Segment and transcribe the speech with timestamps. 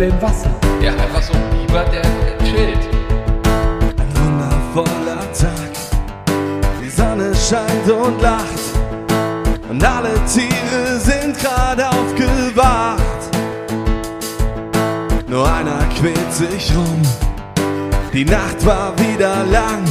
[0.00, 0.50] Biber im Wasser.
[0.80, 2.88] Ja, einfach so ein Biber, der, der chillt.
[3.98, 5.72] Ein wundervoller Tag.
[6.82, 8.44] Die Sonne scheint und lacht.
[9.68, 12.98] Und alle Tiere sind gerade aufgewacht.
[15.28, 17.02] Nur einer quält sich rum.
[18.12, 19.84] Die Nacht war wieder lang.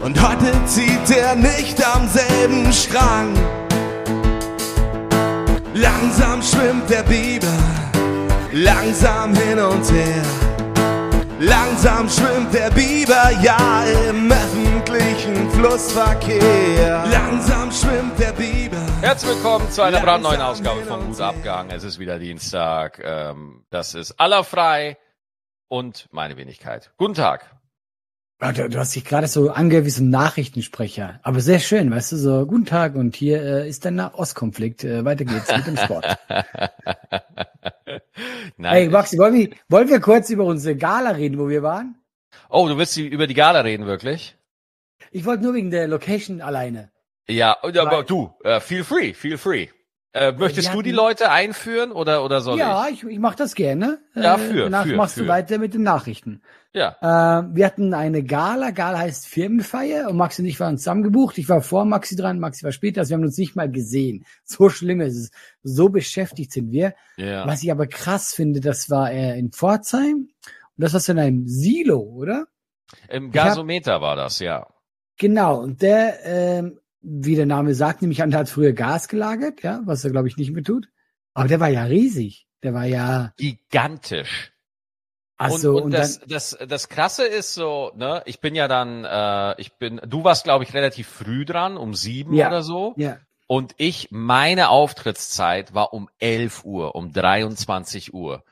[0.00, 3.32] Und heute zieht er nicht am selben Strang.
[5.74, 7.56] Langsam schwimmt der Biber,
[8.52, 10.22] langsam hin und her.
[11.40, 17.04] Langsam schwimmt der Biber, ja, im öffentlichen Flussverkehr.
[17.10, 18.84] Langsam schwimmt der Biber.
[19.00, 21.20] Herzlich willkommen zu einer brandneuen Ausgabe von Gut.
[21.20, 21.70] Abgehangen.
[21.70, 23.00] Es ist wieder Dienstag.
[23.04, 24.98] Ähm, das ist allerfrei
[25.68, 26.90] und meine Wenigkeit.
[26.96, 27.54] Guten Tag.
[28.40, 31.20] Ja, du, du hast dich gerade so angehört wie so ein Nachrichtensprecher.
[31.22, 34.84] Aber sehr schön, weißt du, so guten Tag und hier äh, ist der Nahostkonflikt.
[34.84, 36.18] Äh, weiter geht's mit dem Sport.
[38.56, 38.72] Nein.
[38.74, 41.94] hey Maxi, wollen wir, wollen wir kurz über unsere Gala reden, wo wir waren?
[42.50, 44.36] oh, du willst über die Gala reden, wirklich?
[45.10, 46.90] Ich wollte nur wegen der Location alleine.
[47.28, 49.68] Ja, aber du, äh, feel free, feel free.
[50.14, 53.02] Äh, möchtest wir du die hatten- Leute einführen oder, oder soll ja, ich?
[53.04, 53.98] ich, ich mache das gerne.
[54.14, 55.22] Ja, Äh, für, Danach für, machst für.
[55.24, 56.42] du weiter mit den Nachrichten.
[56.74, 56.96] Ja.
[57.00, 58.70] Äh, wir hatten eine Gala.
[58.70, 61.38] Gala heißt Firmenfeier und Maxi und ich waren zusammen gebucht.
[61.38, 63.00] Ich war vor Maxi dran, Maxi war später.
[63.00, 64.24] Also wir haben uns nicht mal gesehen.
[64.44, 65.30] So schlimm ist es.
[65.62, 66.94] So beschäftigt sind wir.
[67.16, 67.46] Ja.
[67.46, 70.28] Was ich aber krass finde, das war äh, in Pforzheim.
[70.76, 72.46] Und das war in einem Silo, oder?
[73.08, 74.66] Im Ich hab- Gasometer war das, ja.
[75.18, 75.60] Genau.
[75.60, 79.80] Und der, ähm, wie der Name sagt, nämlich an, der hat früher Gas gelagert, ja,
[79.84, 80.88] was er, glaube ich, nicht mehr tut.
[81.34, 82.46] Aber der war ja riesig.
[82.62, 84.52] Der war ja, Gigantisch.
[85.38, 89.04] Also, und, und, und das, das, das Krasse ist so, ne, ich bin ja dann,
[89.04, 92.48] äh, ich bin, du warst, glaube ich, relativ früh dran, um sieben Ja.
[92.48, 92.94] oder so.
[92.96, 93.18] ja.
[93.50, 98.44] Und ich, meine Auftrittszeit war um 11 Uhr, um 23 Uhr.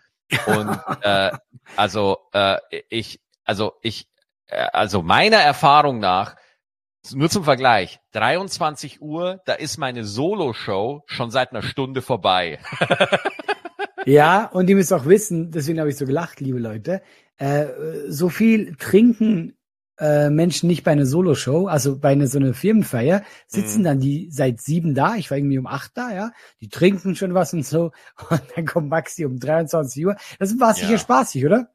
[0.47, 1.33] Und äh,
[1.77, 2.57] also äh,
[2.89, 4.09] ich, also ich,
[4.47, 6.37] äh, also meiner Erfahrung nach,
[7.13, 12.59] nur zum Vergleich, 23 Uhr, da ist meine Solo-Show schon seit einer Stunde vorbei.
[14.07, 17.03] Ja, und ihr müsst auch wissen, deswegen habe ich so gelacht, liebe Leute,
[17.39, 17.67] äh,
[18.09, 19.57] so viel trinken
[19.99, 23.85] äh, Menschen nicht bei einer Soloshow, also bei einer so einer Firmenfeier, sitzen Mhm.
[23.85, 26.31] dann die seit sieben da, ich war irgendwie um acht da, ja,
[26.61, 27.93] die trinken schon was und so,
[28.31, 30.17] und dann kommt Maxi um 23 Uhr.
[30.39, 30.99] Das war sicher Ja.
[30.99, 31.71] spaßig, oder?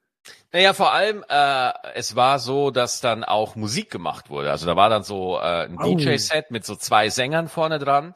[0.54, 4.52] Naja, vor allem, äh, es war so, dass dann auch Musik gemacht wurde.
[4.52, 5.96] Also da war dann so äh, ein Au.
[5.96, 8.14] DJ-Set mit so zwei Sängern vorne dran.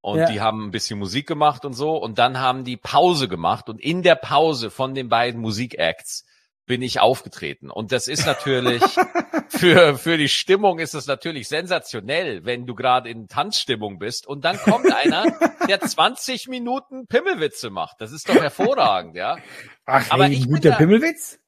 [0.00, 0.30] Und Ja.
[0.30, 1.96] die haben ein bisschen Musik gemacht und so.
[1.96, 3.68] Und dann haben die Pause gemacht.
[3.68, 6.24] Und in der Pause von den beiden Musikacts
[6.66, 7.70] bin ich aufgetreten.
[7.70, 8.82] Und das ist natürlich,
[9.48, 14.26] für, für die Stimmung ist es natürlich sensationell, wenn du gerade in Tanzstimmung bist.
[14.26, 15.24] Und dann kommt einer,
[15.66, 18.00] der 20 Minuten Pimmelwitze macht.
[18.00, 19.38] Das ist doch hervorragend, ja.
[19.86, 21.38] Ach, Aber ey, ich guter da- Pimmelwitz?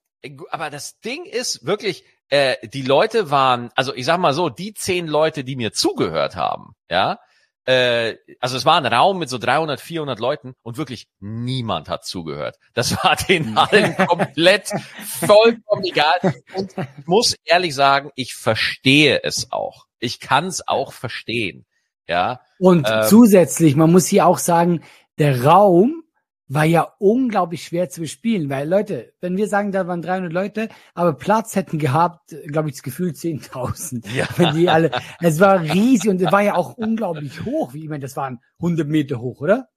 [0.50, 4.74] Aber das Ding ist wirklich, äh, die Leute waren, also ich sag mal so, die
[4.74, 7.18] zehn Leute, die mir zugehört haben, ja,
[7.66, 12.04] äh, also es war ein Raum mit so 300, 400 Leuten und wirklich niemand hat
[12.04, 12.56] zugehört.
[12.74, 14.70] Das war den allen komplett
[15.04, 16.34] vollkommen egal.
[16.54, 19.86] Und ich muss ehrlich sagen, ich verstehe es auch.
[19.98, 21.66] Ich kann es auch verstehen,
[22.06, 22.40] ja.
[22.58, 24.82] Und Ähm, zusätzlich, man muss hier auch sagen,
[25.18, 26.02] der Raum
[26.50, 30.68] war ja unglaublich schwer zu bespielen, weil Leute, wenn wir sagen, da waren 300 Leute,
[30.94, 34.08] aber Platz hätten gehabt, glaube ich, das Gefühl 10.000.
[34.12, 34.26] Ja.
[34.36, 34.90] Wenn die alle,
[35.20, 38.40] es war riesig und es war ja auch unglaublich hoch, wie ich meine, das waren
[38.58, 39.68] 100 Meter hoch, oder?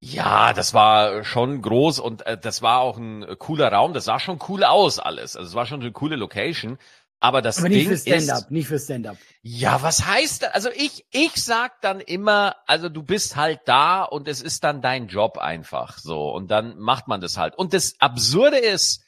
[0.00, 3.94] Ja, das war schon groß und äh, das war auch ein äh, cooler Raum.
[3.94, 5.36] Das sah schon cool aus alles.
[5.36, 6.78] Also es war schon eine coole Location.
[7.20, 9.16] Aber das Aber nicht Ding für Stand-up, ist, nicht für Stand-up.
[9.42, 10.54] ja, was heißt das?
[10.54, 14.82] Also ich, ich sag dann immer, also du bist halt da und es ist dann
[14.82, 17.56] dein Job einfach so und dann macht man das halt.
[17.56, 19.02] Und das Absurde ist,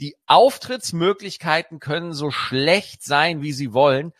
[0.00, 4.12] die Auftrittsmöglichkeiten können so schlecht sein, wie sie wollen.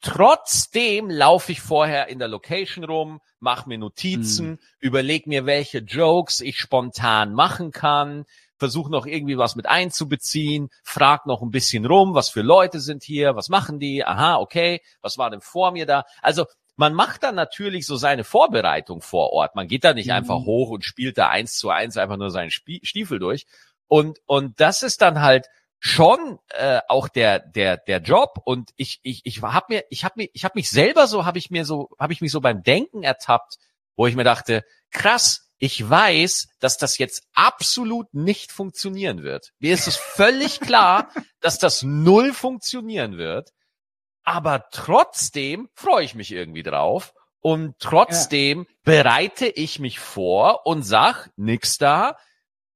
[0.00, 6.40] Trotzdem laufe ich vorher in der Location rum, mache mir Notizen, überleg mir, welche Jokes
[6.40, 8.24] ich spontan machen kann,
[8.58, 13.04] versuche noch irgendwie was mit einzubeziehen, frag noch ein bisschen rum, was für Leute sind
[13.04, 16.04] hier, was machen die, aha, okay, was war denn vor mir da?
[16.22, 16.46] Also
[16.76, 19.56] man macht dann natürlich so seine Vorbereitung vor Ort.
[19.56, 20.12] Man geht da nicht Mhm.
[20.12, 23.46] einfach hoch und spielt da eins zu eins einfach nur seinen Stiefel durch.
[23.88, 25.48] Und, und das ist dann halt
[25.80, 30.14] schon äh, auch der der der Job und ich ich ich hab mir ich habe
[30.16, 32.64] mir ich habe mich selber so habe ich mir so habe ich mich so beim
[32.64, 33.58] Denken ertappt,
[33.96, 39.50] wo ich mir dachte, krass, ich weiß, dass das jetzt absolut nicht funktionieren wird.
[39.58, 41.10] Mir ist es völlig klar,
[41.40, 43.50] dass das null funktionieren wird,
[44.24, 51.30] aber trotzdem freue ich mich irgendwie drauf und trotzdem bereite ich mich vor und sag,
[51.36, 52.16] nix da,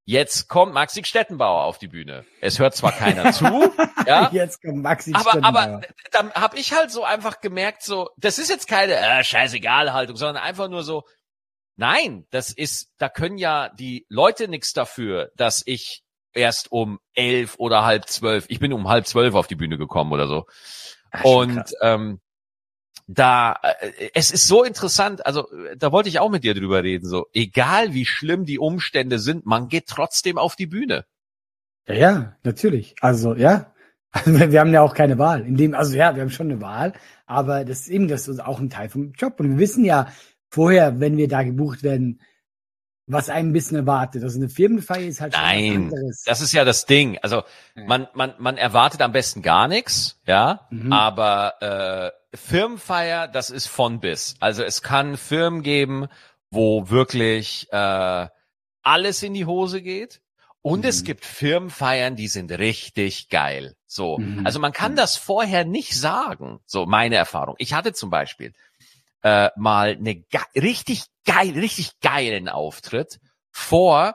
[0.05, 2.25] Jetzt kommt Maxi Stettenbauer auf die Bühne.
[2.41, 3.45] Es hört zwar keiner zu,
[4.07, 5.57] ja, Jetzt kommt Maxi aber, Stettenbauer.
[5.57, 5.81] aber
[6.11, 10.17] dann habe ich halt so einfach gemerkt, so, das ist jetzt keine äh, scheißegal Haltung,
[10.17, 11.05] sondern einfach nur so,
[11.77, 16.03] nein, das ist, da können ja die Leute nichts dafür, dass ich
[16.35, 20.13] erst um elf oder halb zwölf, ich bin um halb zwölf auf die Bühne gekommen
[20.13, 20.47] oder so.
[21.11, 21.75] Ach, schon Und krass.
[21.81, 22.21] ähm,
[23.07, 26.83] da, äh, es ist so interessant, also äh, da wollte ich auch mit dir drüber
[26.83, 31.05] reden, so, egal wie schlimm die Umstände sind, man geht trotzdem auf die Bühne.
[31.87, 32.95] Ja, ja, natürlich.
[33.01, 33.69] Also, ja.
[34.15, 35.41] Also, wir wir haben ja auch keine Wahl.
[35.47, 36.93] In dem, also ja, wir haben schon eine Wahl,
[37.25, 39.41] aber das ist eben das ist auch ein Teil vom Job.
[39.41, 40.07] Und wir wissen ja
[40.53, 42.21] vorher, wenn wir da gebucht werden,
[43.07, 44.23] was einen ein bisschen erwartet.
[44.23, 46.23] Also eine Firmenfeier ist halt schon was Nein, anderes.
[46.25, 47.19] das ist ja das Ding.
[47.23, 47.43] Also
[47.75, 50.93] man, man, man erwartet am besten gar nichts, ja, Mhm.
[50.93, 54.37] aber äh, Firmenfeier, das ist von bis.
[54.41, 56.07] Also es kann Firmen geben,
[56.51, 58.29] wo wirklich äh,
[58.83, 60.21] alles in die Hose geht.
[60.65, 61.07] Und es Mhm.
[61.07, 63.75] gibt Firmenfeiern, die sind richtig geil.
[63.87, 64.19] So.
[64.19, 64.47] Mhm.
[64.47, 64.97] Also man kann Mhm.
[64.97, 66.61] das vorher nicht sagen.
[66.67, 67.57] So, meine Erfahrung.
[67.59, 68.53] Ich hatte zum Beispiel
[69.23, 73.19] äh, mal eine ge richtig geil, richtig geilen Auftritt
[73.51, 74.15] vor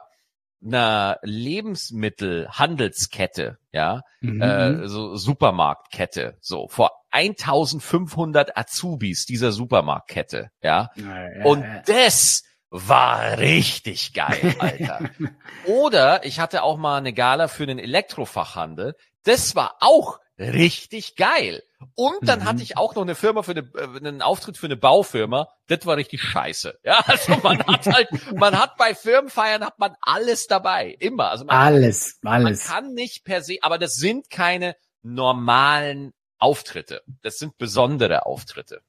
[0.64, 4.42] einer Lebensmittelhandelskette, ja, Mhm.
[4.42, 10.90] äh, so Supermarktkette, so vor 1500 Azubis dieser Supermarktkette, ja.
[10.96, 11.82] Ja, ja, Und ja.
[11.86, 15.10] das war richtig geil, Alter.
[15.66, 18.94] Oder ich hatte auch mal eine Gala für den Elektrofachhandel.
[19.24, 21.62] Das war auch richtig geil.
[21.94, 22.44] Und dann Mhm.
[22.44, 25.48] hatte ich auch noch eine Firma für eine, äh, einen Auftritt für eine Baufirma.
[25.68, 26.78] Das war richtig scheiße.
[26.82, 30.96] Ja, also man hat halt, man hat bei Firmenfeiern hat man alles dabei.
[30.98, 31.30] Immer.
[31.30, 32.66] Also man, alles, man alles.
[32.66, 37.02] kann nicht per se, aber das sind keine normalen Auftritte.
[37.22, 38.80] Das sind besondere Auftritte.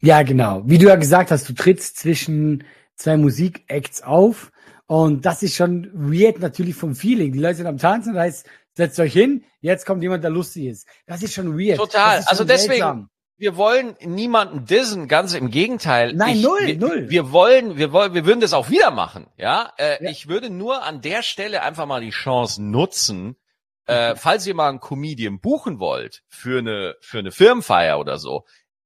[0.00, 0.62] Ja, genau.
[0.66, 2.64] Wie du ja gesagt hast, du trittst zwischen
[2.96, 4.50] zwei Musikacts auf
[4.86, 7.32] und das ist schon weird natürlich vom Feeling.
[7.32, 10.66] Die Leute sind am Tanzen, das heißt, setzt euch hin, jetzt kommt jemand, der lustig
[10.66, 10.86] ist.
[11.06, 11.78] Das ist schon weird.
[11.78, 12.18] Total.
[12.18, 13.10] Ist schon Also deswegen- seltsam.
[13.36, 16.12] wir wollen niemanden dissen, ganz im Gegenteil.
[16.14, 17.10] Nein, ich, null, wir, null.
[17.10, 19.72] Wir wollen, wir wollen, wir würden das auch wieder machen, ja.
[19.76, 20.10] Äh, Ja.
[20.10, 23.36] Ich würde nur an der Stelle einfach mal die Chance nutzen,
[23.86, 28.44] äh, falls ihr mal einen Comedian buchen wollt für eine für eine Firmenfeier oder so,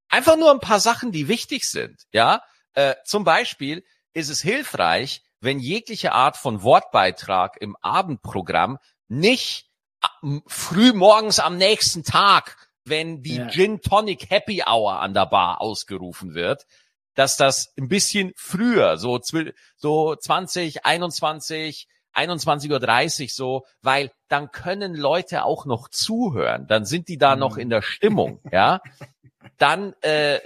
[0.09, 2.43] einfach nur ein paar Sachen, die wichtig sind, ja.
[2.75, 9.68] Äh, zum Beispiel ist es hilfreich, wenn jegliche Art von Wortbeitrag im Abendprogramm nicht
[10.47, 13.49] früh morgens am nächsten Tag, wenn die Ja.
[13.49, 16.67] Gin Tonic Happy Hour an der Bar ausgerufen wird,
[17.15, 19.21] dass das ein bisschen früher, so,
[19.77, 27.09] so 20, 21, 21.30 Uhr so, weil dann können Leute auch noch zuhören, dann sind
[27.09, 27.63] die da noch Mhm.
[27.63, 28.81] in der Stimmung, ja.
[29.59, 30.41] Dann äh,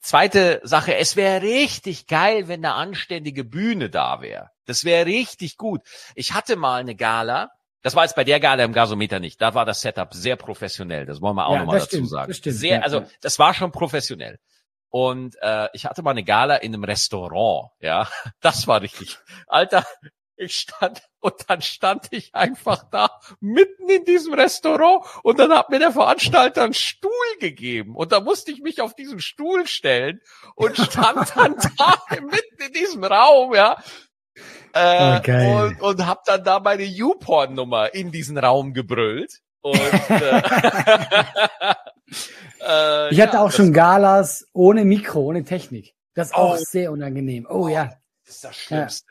[0.00, 4.50] zweite Sache, es wäre richtig geil, wenn eine anständige Bühne da wäre.
[4.66, 5.82] Das wäre richtig gut.
[6.14, 7.50] Ich hatte mal eine Gala,
[7.82, 11.06] das war jetzt bei der Gala im Gasometer nicht, da war das Setup sehr professionell,
[11.06, 12.28] das wollen wir auch Ja, nochmal dazu stimmt, sagen.
[12.28, 14.38] das stimmt, sehr, ja, also das war schon professionell.
[14.92, 18.08] Und äh, ich hatte mal eine Gala in einem Restaurant, ja.
[18.40, 19.18] Das war richtig.
[19.46, 19.86] Alter,
[20.36, 23.10] ich stand und dann stand ich einfach da
[23.40, 28.20] mitten in diesem Restaurant und dann hat mir der Veranstalter einen Stuhl gegeben und da
[28.20, 30.20] musste ich mich auf diesen Stuhl stellen
[30.54, 33.76] und stand dann da mitten in diesem Raum, ja.
[34.72, 39.40] Äh, Oh, und, und hab dann da meine YouPorn-Nummer in diesen Raum gebrüllt.
[39.62, 39.76] Und,
[40.10, 40.42] äh,
[42.66, 45.94] äh, Ich hatte ja, auch das schon Galas ohne Mikro, ohne Technik.
[46.14, 46.58] Das ist auch Oh.
[46.60, 47.46] sehr unangenehm.
[47.48, 47.90] Oh ja.
[48.26, 49.06] ist das Schlimmste.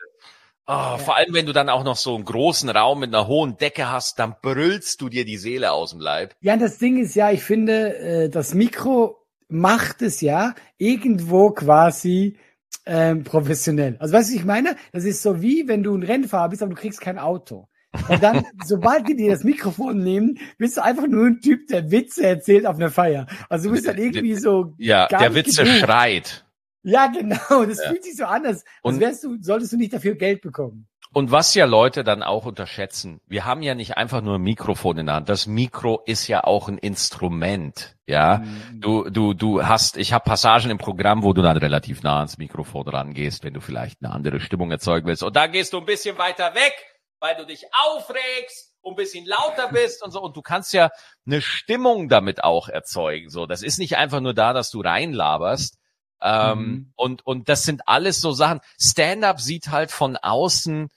[0.66, 3.56] Oh, Vor allem, wenn du dann auch noch so einen großen Raum mit einer hohen
[3.56, 6.34] Decke hast, dann brüllst du dir die Seele aus dem Leib.
[6.40, 9.16] Ja, das Ding ist ja, ich finde, äh, das Mikro
[9.48, 12.38] macht es ja irgendwo quasi
[12.86, 13.96] ähm, professionell.
[13.98, 14.76] Also weißt du, was ich meine?
[14.92, 17.68] Das ist so wie, wenn du ein Rennfahrer bist, aber du kriegst kein Auto.
[18.08, 21.90] Und dann, sobald die dir das Mikrofon nehmen, bist du einfach nur ein Typ, der
[21.90, 23.26] Witze erzählt auf einer Feier.
[23.48, 25.78] Also du bist dann irgendwie so, Ja, der Witze genug.
[25.78, 26.46] schreit.
[26.82, 27.90] ja genau, das Ja.
[27.90, 30.86] fühlt sich so an, als, als Und- wärst du, solltest du nicht dafür Geld bekommen.
[31.12, 34.96] Und was ja Leute dann auch unterschätzen, wir haben ja nicht einfach nur ein Mikrofon
[34.98, 35.28] in der Hand.
[35.28, 38.38] Das Mikro ist ja auch ein Instrument, ja.
[38.38, 38.80] Mhm.
[38.80, 42.38] Du, du, du hast, ich habe Passagen im Programm, wo du dann relativ nah ans
[42.38, 45.24] Mikrofon rangehst, wenn du vielleicht eine andere Stimmung erzeugen willst.
[45.24, 46.74] Und da gehst du ein bisschen weiter weg,
[47.18, 50.22] weil du dich aufregst und ein bisschen lauter bist und so.
[50.22, 50.90] Und du kannst ja
[51.26, 53.30] eine Stimmung damit auch erzeugen.
[53.30, 55.79] So, das ist nicht einfach nur da, dass du reinlaberst.
[56.22, 56.92] Ähm, Mhm.
[56.96, 58.60] und, und das sind alles so Sachen.
[58.78, 60.88] Stand-up sieht halt von außen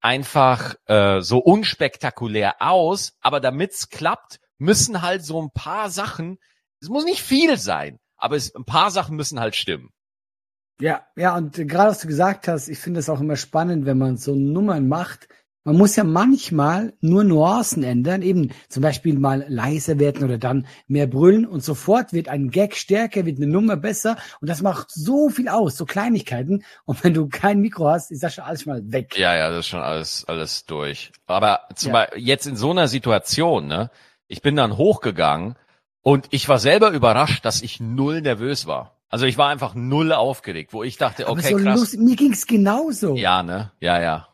[0.00, 6.38] einfach äh, so unspektakulär aus, aber damit's klappt, müssen halt so ein paar Sachen,
[6.80, 9.90] es muss nicht viel sein, aber es, ein paar Sachen müssen halt stimmen.
[10.80, 13.98] Ja, ja, und gerade was du gesagt hast, ich finde es auch immer spannend, wenn
[13.98, 15.28] man so Nummern macht.
[15.64, 20.66] Man muss ja manchmal nur Nuancen ändern, eben zum Beispiel mal leiser werden oder dann
[20.88, 24.90] mehr brüllen und sofort wird ein Gag stärker, wird eine Nummer besser und das macht
[24.90, 26.64] so viel aus, so Kleinigkeiten.
[26.86, 29.18] Und wenn du kein Mikro hast, ist das schon alles mal weg.
[29.18, 31.12] Ja, ja, das ist schon alles, alles durch.
[31.26, 31.92] Aber zum Ja.
[32.04, 33.90] Beispiel jetzt in so einer Situation, ne,
[34.28, 35.56] ich bin dann hochgegangen
[36.00, 38.96] und ich war selber überrascht, dass ich null nervös war.
[39.10, 41.80] Also ich war einfach null aufgeregt, wo ich dachte, Aber okay, so krass.
[41.80, 43.14] lustig, mir ging's genauso.
[43.16, 43.72] Ja, ne?
[43.80, 44.28] Ja, ja.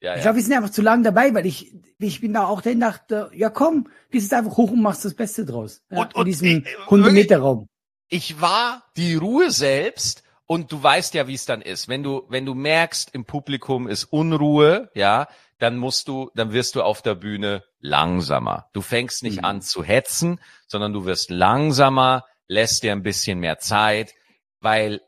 [0.00, 0.22] Ja, Ich ja.
[0.22, 3.30] glaube, wir sind einfach zu lange dabei, weil ich, ich bin da auch dahin dachte,
[3.34, 5.82] ja komm, gehst jetzt einfach hoch und machst das Beste draus.
[5.90, 7.66] Ja, Und- in und, diesem äh, 100 Meter Raum.
[8.08, 11.88] ich war die Ruhe selbst und du weißt ja, wie es dann ist.
[11.88, 16.74] Wenn du, wenn du merkst, im Publikum ist Unruhe, ja, dann musst du, dann wirst
[16.74, 18.68] du auf der Bühne langsamer.
[18.72, 19.44] Du fängst nicht Mhm.
[19.44, 24.14] an zu hetzen, sondern du wirst langsamer, lässt dir ein bisschen mehr Zeit,
[24.60, 25.00] weil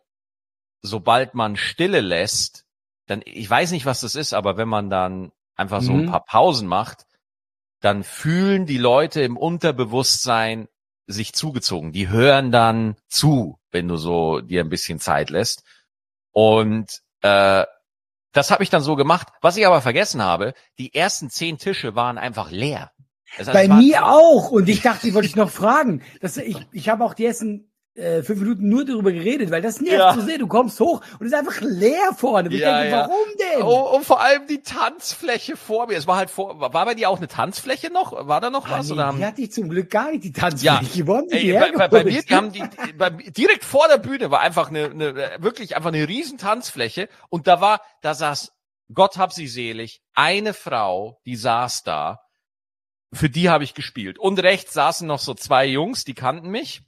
[0.83, 2.65] sobald man Stille lässt,
[3.13, 6.11] dann, ich weiß nicht, was das ist, aber wenn man dann einfach so ein Mhm.
[6.11, 7.05] paar Pausen macht,
[7.81, 10.69] dann fühlen die Leute im Unterbewusstsein
[11.07, 11.93] sich zugezogen.
[11.93, 15.63] Die hören dann zu, wenn du so dir ein bisschen Zeit lässt.
[16.31, 17.65] Und äh,
[18.33, 19.29] das habe ich dann so gemacht.
[19.43, 22.93] Was ich aber vergessen habe, die ersten zehn Tische waren einfach leer.
[23.37, 24.51] Das heißt, Bei es war- mir auch.
[24.51, 26.03] Und ich dachte, ich wollte dich noch fragen.
[26.21, 29.81] Das, ich ich habe auch die ersten äh, fünf Minuten nur darüber geredet, weil das
[29.81, 30.15] nervt Ja.
[30.15, 30.39] zu sehen.
[30.39, 32.49] Du kommst hoch und es ist einfach leer vorne.
[32.49, 33.01] Und ich Ja, denke, ja.
[33.09, 33.63] warum denn?
[33.63, 35.99] Oh, und vor allem die Tanzfläche vor mir.
[35.99, 38.13] Es war halt vor, war bei dir auch eine Tanzfläche noch?
[38.27, 38.87] War da noch Ah, was?
[38.87, 41.07] nee, oder die hatte ich zum Glück gar nicht, die Tanzfläche.
[41.07, 42.63] Wo haben die Ey, bei, bei, bei mir, die haben die
[42.97, 47.47] bei, direkt vor der Bühne war einfach eine, eine wirklich einfach eine riesen Tanzfläche und
[47.47, 48.53] da war, da saß,
[48.95, 52.21] Gott hab sie selig, eine Frau, die saß da,
[53.13, 54.19] für die habe ich gespielt.
[54.19, 56.83] Und rechts saßen noch so zwei Jungs, die kannten mich,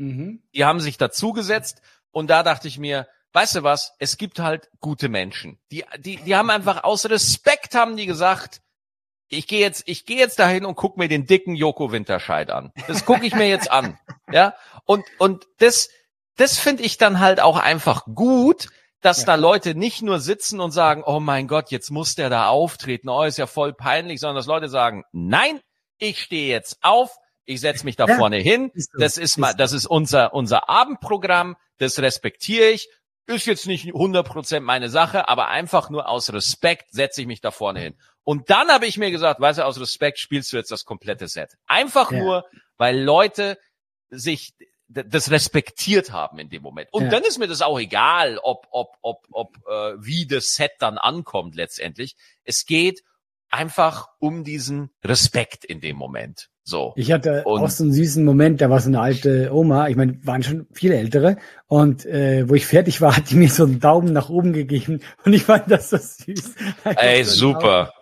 [0.00, 0.42] Mhm.
[0.54, 4.70] die haben sich dazugesetzt und da dachte ich mir, weißt du was, es gibt halt
[4.80, 5.60] gute Menschen.
[5.70, 8.62] Die, die, die haben einfach aus Respekt haben die gesagt,
[9.28, 12.72] ich gehe jetzt, ich gehe jetzt dahin und guck mir den dicken Joko Winterscheid an.
[12.88, 13.98] Das gucke ich mir jetzt an.
[14.32, 14.54] Ja.
[14.84, 15.88] Und, und das,
[16.36, 18.68] das finde ich dann halt auch einfach gut,
[19.00, 19.26] dass Ja.
[19.26, 23.08] da Leute nicht nur sitzen und sagen, oh mein Gott, jetzt muss der da auftreten,
[23.08, 25.60] oh, ist ja voll peinlich, sondern dass Leute sagen, nein,
[25.98, 29.32] ich stehe jetzt auf, ich setze mich da Ja, vorne hin, ist so, das ist
[29.32, 32.88] ist mal, das ist unser, unser Abendprogramm, das respektiere ich,
[33.26, 37.50] ist jetzt nicht 100% meine Sache, aber einfach nur aus Respekt setze ich mich da
[37.50, 37.94] vorne hin.
[38.24, 41.28] Und dann habe ich mir gesagt, weißt du, aus Respekt spielst du jetzt das komplette
[41.28, 41.56] Set.
[41.66, 42.18] Einfach Ja.
[42.18, 42.44] nur,
[42.76, 43.58] weil Leute
[44.10, 44.52] sich
[44.88, 46.92] das respektiert haben in dem Moment.
[46.92, 47.10] Und Ja.
[47.10, 50.98] dann ist mir das auch egal, ob, ob, ob, ob, äh, wie das Set dann
[50.98, 52.16] ankommt letztendlich.
[52.42, 53.02] Es geht
[53.50, 56.48] einfach um diesen Respekt in dem Moment.
[56.62, 56.92] So.
[56.94, 59.96] Ich hatte Und- auch so einen süßen Moment, da war so eine alte Oma, ich
[59.96, 63.64] meine, waren schon viele ältere, und äh, wo ich fertig war, hat die mir so
[63.64, 66.54] einen Daumen nach oben gegeben und ich fand das so süß.
[66.84, 67.92] Ey, so super.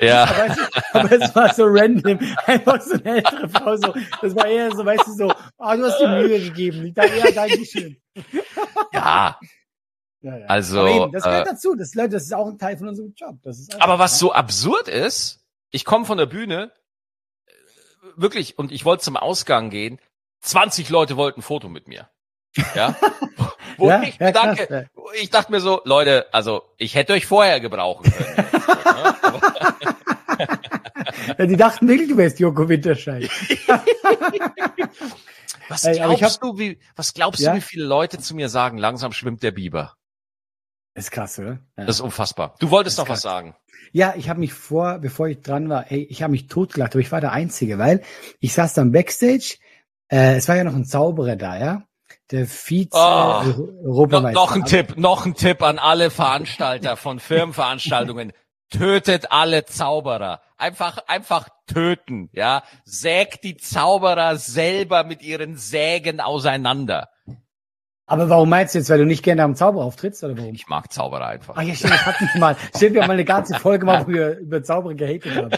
[0.00, 0.24] Ja.
[0.24, 0.58] Aber es,
[0.92, 2.18] aber es war so random.
[2.44, 3.76] Einfach so eine ältere Frau.
[3.76, 6.84] So, das war eher so, weißt du, so, ah, du hast dir Mühe gegeben.
[6.86, 7.96] Ich dachte, ja, danke schön.
[8.92, 9.38] Ja,
[10.22, 10.46] Ja, ja.
[10.46, 11.74] Also, aber eben, das gehört äh, dazu.
[11.74, 13.36] Das, ist auch ein Teil von unserem Job.
[13.78, 16.72] Aber was so absurd ist, ich komme von der Bühne,
[17.46, 17.52] äh,
[18.16, 19.98] wirklich, und ich wollte zum Ausgang gehen,
[20.40, 22.08] 20 Leute wollten ein Foto mit mir.
[22.74, 22.96] Ja?
[23.76, 25.02] Wo Ja, ich ja, mir krass, danke, ja.
[25.20, 28.46] ich dachte mir so, Leute, also ich hätte euch vorher gebrauchen können.
[28.90, 30.48] Ne?
[31.38, 33.28] Ja, die dachten wirklich, du wärst Joko Winterscheid.
[35.68, 38.48] was Ey, aber ich glaubst du, wie, was glaubst du, wie viele Leute zu mir
[38.48, 39.96] sagen, langsam schwimmt der Biber?
[40.94, 41.58] Ist krass, oder?
[41.76, 41.84] Ja.
[41.86, 42.54] Das ist unfassbar.
[42.58, 43.54] Du wolltest noch ist was sagen.
[43.92, 47.00] Ja, ich habe mich vor, bevor ich dran war, ey, ich habe mich totgelacht, aber
[47.00, 48.02] ich war der Einzige, weil
[48.40, 49.56] ich saß dann Backstage,
[50.08, 51.82] äh, es war ja noch ein Zauberer da, ja,
[52.30, 53.42] der Vize Oh.
[53.84, 54.40] Europameister.
[54.40, 58.32] noch ein Tipp, noch ein Tipp an alle Veranstalter von Firmenveranstaltungen.
[58.70, 60.40] Tötet alle Zauberer.
[60.56, 62.62] Einfach, einfach töten, ja.
[62.84, 67.08] Sägt die Zauberer selber mit ihren Sägen auseinander.
[68.10, 70.52] Aber warum meinst du jetzt, weil du nicht gerne am Zauberer auftrittst, oder warum?
[70.54, 71.54] Ich mag Zauberer einfach.
[71.56, 72.56] Ach ja, stimmt, das hatten wir mal.
[72.74, 75.50] Stimmt, wir haben mal eine ganze Folge mal früher über Zauberer gehatet haben.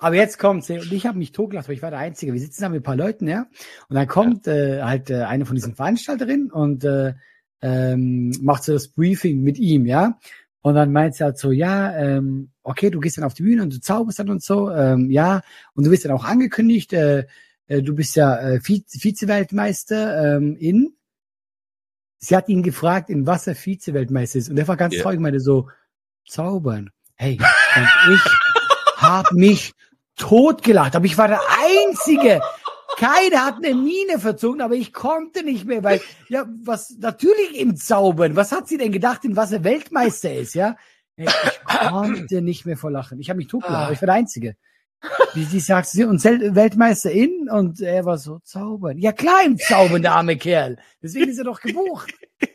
[0.00, 2.32] Aber jetzt kommt's, und ich habe mich totgelacht, weil ich war der Einzige.
[2.32, 3.46] Wir sitzen da mit ein paar Leuten, ja.
[3.88, 7.12] Und dann kommt äh, halt äh, eine von diesen Veranstalterinnen und äh,
[7.60, 10.18] ähm, macht so das Briefing mit ihm, ja.
[10.62, 13.62] Und dann meint sie halt so, ja, ähm, okay, du gehst dann auf die Bühne
[13.62, 15.42] und du zauberst dann und so, ähm, ja.
[15.74, 17.26] Und du wirst dann auch angekündigt, äh,
[17.66, 20.94] äh, du bist ja äh, Vize- Vize-Weltmeister ähm, in.
[22.18, 24.50] Sie hat ihn gefragt, in was er Vize-Weltmeister ist.
[24.50, 25.02] Und er war ganz Ja.
[25.02, 25.68] traurig, meinte so,
[26.26, 26.90] zaubern.
[27.16, 27.38] Hey,
[27.76, 28.22] und ich
[28.96, 29.72] hab mich
[30.16, 31.40] totgelacht, aber ich war der
[31.86, 32.40] Einzige.
[32.96, 37.76] keiner hat eine Miene verzogen, aber ich konnte nicht mehr, weil, ja, was, natürlich im
[37.76, 38.34] Zaubern.
[38.34, 40.76] Was hat sie denn gedacht, in was er Weltmeister ist, ja?
[41.16, 41.30] Ich
[41.88, 43.20] konnte nicht mehr vor Lachen.
[43.20, 44.56] Ich habe mich totgelacht, aber ich war der Einzige.
[45.34, 48.98] Wie sie sagt, sie und Weltmeister in und er war so zaubern.
[48.98, 50.76] Ja klar, im Zaubern, der arme Kerl.
[51.02, 52.14] Deswegen ist er doch gebucht.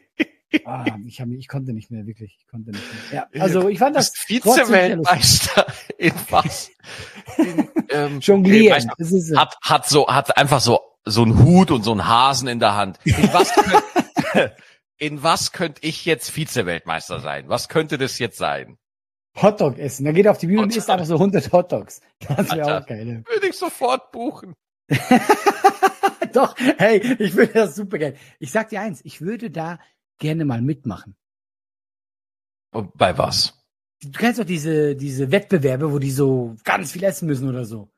[0.65, 2.37] Ah, ich, hab, ich konnte nicht mehr, wirklich.
[2.39, 3.27] Ich konnte nicht mehr.
[3.33, 4.11] Ja, also ich fand das.
[4.15, 5.65] Vize-Weltmeister
[5.97, 6.69] in was?
[7.37, 8.91] In, ähm, Jonglieren.
[8.97, 12.47] Das ist hat, hat so, hat einfach so, so einen Hut und so einen Hasen
[12.47, 12.99] in der Hand.
[13.03, 14.53] In was, könnt,
[14.97, 17.45] in was könnte ich jetzt Vize-Weltmeister sein?
[17.47, 18.77] Was könnte das jetzt sein?
[19.41, 20.05] Hotdog essen.
[20.05, 22.01] Da geht er auf die Bühne und isst einfach so 100 Hotdogs.
[22.19, 23.23] Das wäre auch geil.
[23.27, 24.55] Würde ich sofort buchen.
[26.33, 28.15] Doch, hey, ich würde das super geil.
[28.39, 29.79] Ich sag dir eins, ich würde da
[30.19, 31.15] gerne mal mitmachen.
[32.71, 33.59] Bei was?
[34.01, 37.89] Du kennst doch diese, diese Wettbewerbe, wo die so ganz viel essen müssen oder so.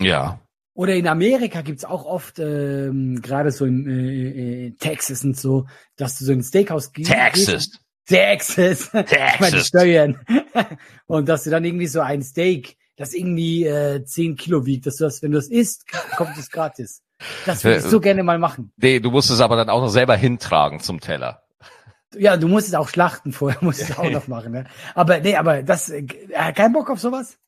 [0.00, 0.40] Ja.
[0.74, 5.66] Oder in Amerika gibt's auch oft, ähm, gerade so in äh, äh, Texas und so,
[5.96, 7.10] dass du so ein Steakhouse gehst.
[7.10, 7.70] Texas.
[8.06, 8.90] Texas.
[8.92, 9.40] Texas.
[9.40, 10.20] meine Steuern.
[11.06, 14.96] und dass du dann irgendwie so ein Steak, das irgendwie äh, 10 Kilo wiegt, dass
[14.96, 15.86] du das, wenn du das isst,
[16.16, 17.02] kommt es gratis.
[17.44, 18.72] Das würde ich so gerne mal machen.
[18.76, 21.42] Nee, du musst es aber dann auch noch selber hintragen zum Teller.
[22.14, 24.52] Ja, du musst es auch schlachten vorher, musst es auch noch machen.
[24.52, 24.64] Ne?
[24.94, 26.06] Aber nee, aber das, äh,
[26.54, 27.38] kein Bock auf sowas?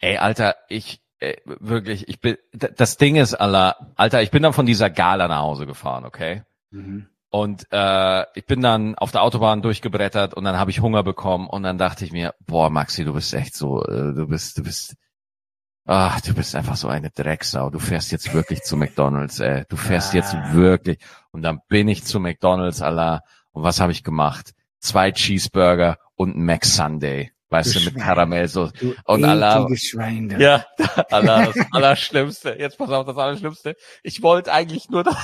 [0.00, 4.52] Ey, Alter, ich äh, wirklich, ich bin, das Ding ist, Alter, Alter, ich bin dann
[4.52, 6.42] von dieser Gala nach Hause gefahren, okay?
[6.70, 7.08] Mhm.
[7.34, 11.48] Und äh, ich bin dann auf der Autobahn durchgebrettert und dann habe ich Hunger bekommen
[11.48, 14.62] und dann dachte ich mir, boah, Maxi, du bist echt so, äh, du bist, du
[14.62, 14.94] bist,
[15.84, 17.70] ach, du bist einfach so eine Drecksau.
[17.70, 19.64] Du fährst jetzt wirklich zu McDonalds, ey.
[19.68, 20.18] Du fährst ah.
[20.18, 20.98] jetzt wirklich.
[21.32, 23.22] Und dann bin ich zu McDonalds, Allah.
[23.50, 24.54] Und was habe ich gemacht?
[24.78, 28.70] Zwei Cheeseburger und ein Mac Sunday weißt du, mit Karamell so.
[29.04, 29.68] Und Allah.
[30.38, 30.66] Ja,
[31.10, 32.56] Allah, das Allerschlimmste.
[32.58, 33.76] Jetzt pass auf, das Allerschlimmste.
[34.02, 35.16] Ich wollte eigentlich nur das,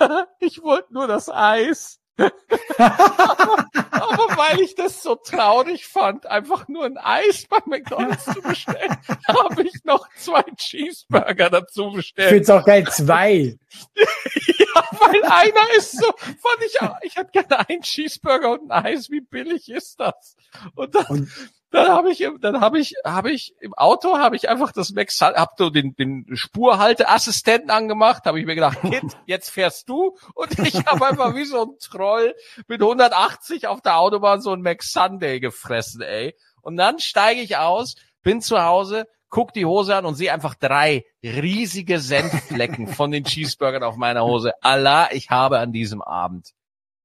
[0.40, 1.98] ich wollte nur das Eis.
[2.76, 8.94] aber, weil ich das so traurig fand, einfach nur ein Eis bei McDonalds zu bestellen,
[9.26, 12.28] habe ich noch zwei Cheeseburger dazu bestellt.
[12.28, 13.56] Ich find's auch geil, zwei.
[13.94, 18.84] ja, weil einer ist so, fand ich auch, ich hätte gerne einen Cheeseburger und ein
[18.84, 20.36] Eis, wie billig ist das?
[20.74, 21.30] Und dann, und
[21.70, 25.20] dann habe ich, dann habe ich, habe ich im Auto habe ich einfach das Max,
[25.20, 30.58] hab so den, den Spurhalteassistenten angemacht, habe ich mir gedacht, Kid, jetzt fährst du und
[30.58, 32.34] ich habe einfach wie so ein Troll
[32.66, 36.34] mit 180 auf der Autobahn so ein Max Sunday gefressen, ey.
[36.60, 40.54] Und dann steige ich aus, bin zu Hause, guck die Hose an und sehe einfach
[40.54, 44.52] drei riesige Senfflecken von den Cheeseburgern auf meiner Hose.
[44.60, 46.50] Allah, ich habe an diesem Abend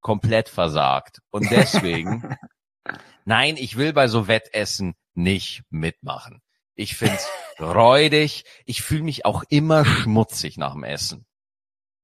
[0.01, 1.19] komplett versagt.
[1.29, 2.37] Und deswegen
[3.25, 6.41] Nein, ich will bei so Wettessen nicht mitmachen.
[6.75, 7.27] Ich find's
[7.59, 8.45] räudig.
[8.65, 11.25] Ich fühle mich auch immer schmutzig nach dem Essen.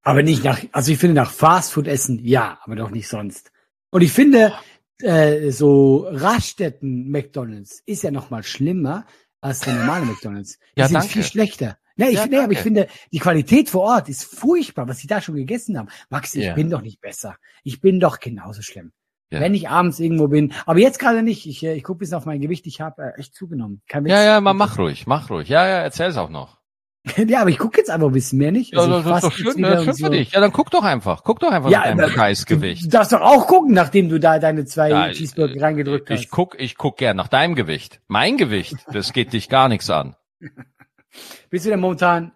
[0.03, 3.51] Aber nicht nach, also ich finde nach Fastfood essen, ja, aber doch nicht sonst.
[3.91, 4.53] Und ich finde,
[4.99, 9.05] äh, so Raststätten McDonalds ist ja noch mal schlimmer
[9.41, 10.57] als der normale McDonalds.
[10.75, 11.09] Die ja, sind danke.
[11.09, 11.77] viel schlechter.
[11.97, 15.07] Nee, ich, ja, nee, aber ich finde, die Qualität vor Ort ist furchtbar, was sie
[15.07, 15.89] da schon gegessen haben.
[16.09, 16.55] Max, ich ja.
[16.55, 17.37] bin doch nicht besser.
[17.63, 18.91] Ich bin doch genauso schlimm.
[19.31, 19.39] Ja.
[19.39, 20.53] Wenn ich abends irgendwo bin.
[20.65, 21.45] Aber jetzt gerade nicht.
[21.47, 22.67] Ich, äh, ich gucke bisschen auf mein Gewicht.
[22.67, 23.81] Ich habe äh, echt zugenommen.
[23.87, 25.47] Kein ja, ja, mal mach ruhig, mach ruhig.
[25.47, 26.59] Ja, ja, erzähl's auch noch.
[27.17, 28.75] ja, aber ich gucke jetzt einfach ein bisschen mehr nicht.
[28.77, 30.05] Also ja, das ist doch schön, das ist schön so.
[30.05, 30.31] für dich.
[30.33, 31.23] Ja, dann guck doch einfach.
[31.23, 32.85] Guck doch einfach ja, nach deinem Scheißgewicht.
[32.85, 36.17] Du darfst doch auch gucken, nachdem du da deine zwei ja, Cheeseburger äh, reingedrückt ich,
[36.17, 36.23] hast.
[36.25, 38.01] Ich guck, ich guck gern nach deinem Gewicht.
[38.07, 40.15] Mein Gewicht, das geht dich gar nichts an.
[41.49, 42.33] Bist du denn momentan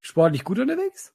[0.00, 1.12] sportlich gut unterwegs?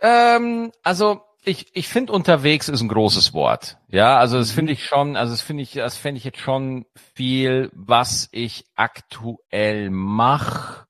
[0.00, 3.78] Ähm, also ich, ich finde unterwegs ist ein großes Wort.
[3.88, 4.74] Ja, also das finde mhm.
[4.74, 6.84] ich schon, also das finde ich, das fände ich jetzt schon
[7.14, 10.86] viel, was ich aktuell mache,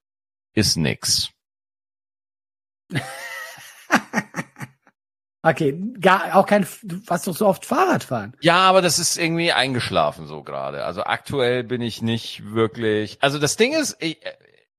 [0.52, 1.30] ist nix.
[5.42, 8.34] okay, gar auch kein, du warst doch so oft Fahrrad fahren.
[8.40, 10.84] Ja, aber das ist irgendwie eingeschlafen so gerade.
[10.84, 13.18] Also aktuell bin ich nicht wirklich.
[13.22, 14.18] Also das Ding ist, ich,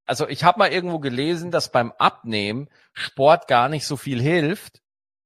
[0.05, 4.81] also ich habe mal irgendwo gelesen, dass beim Abnehmen Sport gar nicht so viel hilft,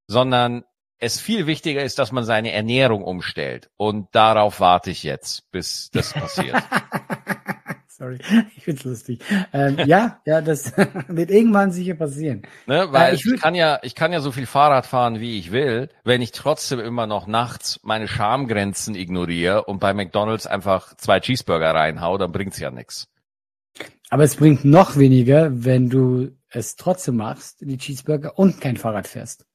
[0.07, 0.63] sondern
[0.99, 3.69] es viel wichtiger ist, dass man seine Ernährung umstellt.
[3.77, 6.55] Und darauf warte ich jetzt, bis das passiert.
[7.87, 8.17] Sorry,
[8.55, 9.19] ich find's lustig.
[9.53, 10.73] Ähm, ja, ja, das
[11.07, 12.41] wird irgendwann sicher passieren.
[12.65, 15.37] Ne, weil äh, ich, ich, kann ja, ich kann ja so viel Fahrrad fahren, wie
[15.37, 20.95] ich will, wenn ich trotzdem immer noch nachts meine Schamgrenzen ignoriere und bei McDonald's einfach
[20.95, 23.07] zwei Cheeseburger reinhau, dann bringt's ja nichts.
[24.09, 29.07] Aber es bringt noch weniger, wenn du es trotzdem machst, die Cheeseburger und kein Fahrrad
[29.07, 29.45] fährst.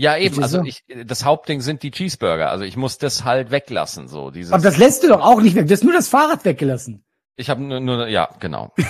[0.00, 0.42] Ja, eben.
[0.42, 2.50] Also ich, das Hauptding sind die Cheeseburger.
[2.50, 4.08] Also ich muss das halt weglassen.
[4.08, 4.50] So dieses.
[4.50, 5.66] Aber das lässt du doch auch nicht weg.
[5.66, 7.04] Du hast nur das Fahrrad weggelassen.
[7.36, 8.72] Ich habe nur, nur, ja, genau.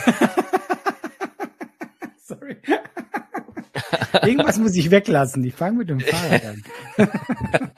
[2.25, 2.37] so,
[4.23, 5.42] Irgendwas muss ich weglassen.
[5.42, 6.62] Ich fange mit dem Fahrrad an.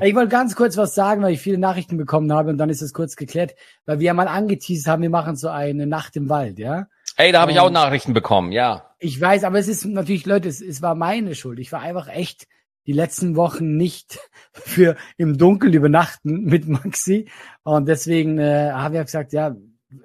[0.00, 2.82] ich wollte ganz kurz was sagen, weil ich viele Nachrichten bekommen habe und dann ist
[2.82, 6.28] es kurz geklärt, weil wir ja mal angeteased haben, wir machen so eine Nacht im
[6.28, 6.86] Wald, ja.
[7.16, 8.94] Ey, da habe ich auch Nachrichten bekommen, ja.
[8.98, 11.58] Ich weiß, aber es ist natürlich, Leute, es, es war meine Schuld.
[11.58, 12.46] Ich war einfach echt
[12.86, 14.18] die letzten Wochen nicht
[14.52, 17.28] für im Dunkeln übernachten mit Maxi.
[17.62, 19.54] Und deswegen äh, haben wir gesagt, ja,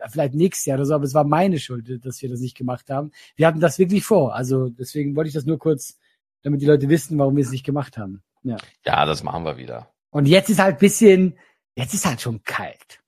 [0.10, 2.90] vielleicht nächstes Jahr oder so, aber es war meine Schuld, dass wir das nicht gemacht
[2.90, 3.12] haben.
[3.36, 4.36] Wir hatten das wirklich vor.
[4.36, 5.98] Also deswegen wollte ich das nur kurz,
[6.44, 8.22] damit die Leute wissen, warum wir es nicht gemacht haben.
[8.44, 8.58] Ja.
[8.86, 9.92] Ja, das machen wir wieder.
[10.10, 11.38] Und jetzt ist halt bisschen,
[11.76, 13.00] jetzt ist halt schon kalt.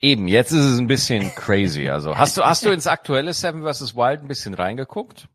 [0.00, 1.88] Eben, jetzt ist es ein bisschen crazy.
[1.88, 3.94] Also, hast du, hast du ins aktuelle Seven vs.
[3.94, 5.28] Wild ein bisschen reingeguckt?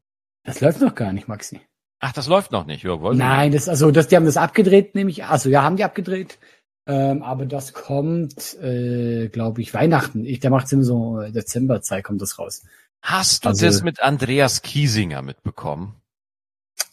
[0.44, 1.62] Das läuft noch gar nicht, Maxi.
[2.00, 2.84] Ach, das läuft noch nicht.
[2.84, 5.84] Ja, wollen Nein, das also das, die haben das abgedreht, nämlich, also ja, haben die
[5.84, 6.40] abgedreht.
[6.88, 10.26] Ähm, aber das kommt, äh, glaube ich, Weihnachten.
[10.26, 12.64] Ich, der macht es immer so äh, Dezemberzeit, kommt das raus.
[13.02, 15.96] Hast du Also- das mit Andreas Kiesinger mitbekommen?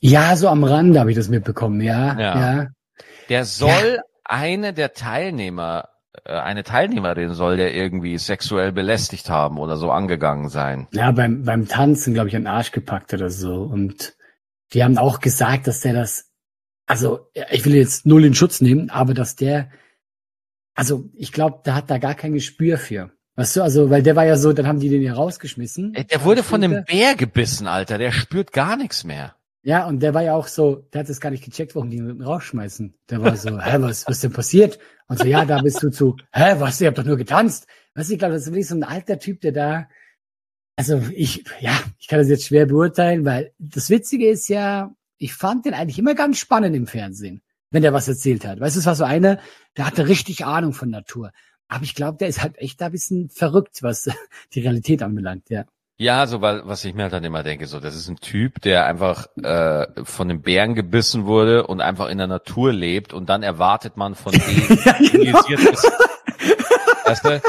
[0.01, 2.19] Ja, so am Rande habe ich das mitbekommen, ja.
[2.19, 2.41] Ja.
[2.55, 2.67] Ja.
[3.29, 5.89] Der soll eine der Teilnehmer,
[6.29, 10.89] eine Teilnehmerin soll der irgendwie sexuell belästigt haben oder so angegangen sein.
[10.93, 13.63] Ja, beim, beim Tanzen, glaube ich, den Arsch gepackt oder so.
[13.63, 14.17] Und
[14.73, 16.31] die haben auch gesagt, dass der das,
[16.87, 19.71] also ich will jetzt null in Schutz nehmen, aber dass der,
[20.75, 23.11] also ich glaube, der hat da gar kein Gespür für.
[23.37, 25.93] Weißt du, also, weil der war ja so, dann haben die den ja rausgeschmissen.
[25.93, 27.99] Der wurde von einem Bär gebissen, Alter.
[27.99, 29.36] Der spürt gar nichts mehr.
[29.67, 31.97] Ja, und der war ja auch so, der hat es gar nicht gecheckt, warum die
[31.97, 32.95] ihn rausschmeißen.
[33.11, 34.79] Der war so, hä, was, was denn passiert?
[35.09, 37.67] Und so, ja, da bist du zu, hä, was, ihr habt doch nur getanzt.
[37.97, 39.89] Weißt du, ich glaube, das ist wirklich so ein alter Typ, der da,
[40.77, 45.35] also ich, ja, ich kann das jetzt schwer beurteilen, weil das Witzige ist ja, ich
[45.35, 48.61] fand den eigentlich immer ganz spannend im Fernsehen, wenn der was erzählt hat.
[48.61, 49.41] Weißt du, es war so einer,
[49.77, 51.33] der hatte richtig Ahnung von Natur.
[51.67, 54.09] Aber ich glaube, der ist halt echt da ein bisschen verrückt, was
[54.55, 55.65] die Realität anbelangt, ja.
[55.99, 58.61] Ja, so weil was ich mir halt dann immer denke, so das ist ein Typ,
[58.61, 63.29] der einfach äh, von einem Bären gebissen wurde und einfach in der Natur lebt und
[63.29, 64.79] dann erwartet man von dem
[65.25, 65.73] Ja, genau.
[67.05, 67.43] weißt du?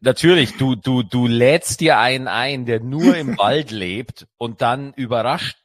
[0.00, 4.94] Natürlich, du du du lädst dir einen ein, der nur im Wald lebt und dann
[4.94, 5.58] überrascht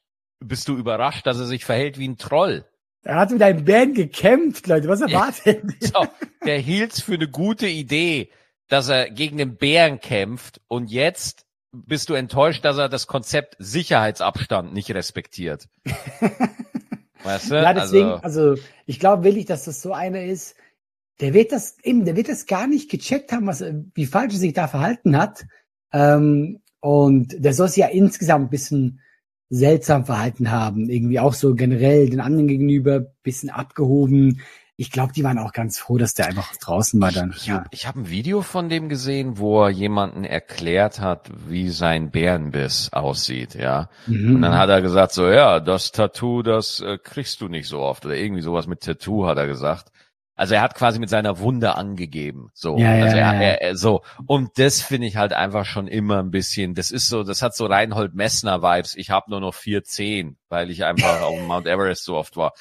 [0.43, 2.65] bist du überrascht, dass er sich verhält wie ein Troll.
[3.03, 5.63] Er hat mit einem Band gekämpft, Leute, was erwartet?
[5.63, 5.87] ihr?
[5.87, 6.07] So,
[6.45, 8.29] der hielt's für eine gute Idee,
[8.69, 11.42] dass er gegen den Bären kämpft und jetzt
[11.73, 15.67] bist du enttäuscht, dass er das Konzept Sicherheitsabstand nicht respektiert.
[17.23, 17.55] Weißt du?
[17.55, 20.55] Ja, deswegen, also, also, ich glaube wirklich, dass das so einer ist,
[21.19, 24.39] der wird das eben, der wird das gar nicht gecheckt haben, was, wie falsch er
[24.39, 25.45] sich da verhalten hat.
[25.91, 28.99] Ähm, und der soll sich ja insgesamt ein bisschen
[29.49, 34.41] seltsam verhalten haben, irgendwie auch so generell den anderen gegenüber bisschen abgehoben.
[34.75, 37.33] Ich glaube, die waren auch ganz froh, dass der einfach draußen war dann.
[37.37, 41.69] ich habe ich hab ein Video von dem gesehen, wo er jemanden erklärt hat, wie
[41.69, 43.89] sein Bärenbiss aussieht, ja.
[44.07, 44.35] Mhm.
[44.35, 47.81] Und dann hat er gesagt so, ja, das Tattoo, das äh, kriegst du nicht so
[47.81, 49.91] oft oder irgendwie sowas mit Tattoo hat er gesagt.
[50.35, 52.75] Also er hat quasi mit seiner Wunde angegeben, so.
[52.79, 53.33] Ja, ja, also er, ja.
[53.33, 54.01] Er, er, so.
[54.25, 57.55] Und das finde ich halt einfach schon immer ein bisschen, das ist so, das hat
[57.55, 58.95] so Reinhold Messner Vibes.
[58.95, 62.53] Ich habe nur noch vier Zehen, weil ich einfach auf Mount Everest so oft war.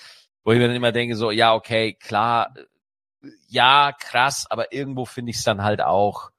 [0.45, 5.05] Wo ich mir dann immer denke so, ja, okay, klar, äh, ja, krass, aber irgendwo
[5.05, 6.31] finde ich es dann halt auch,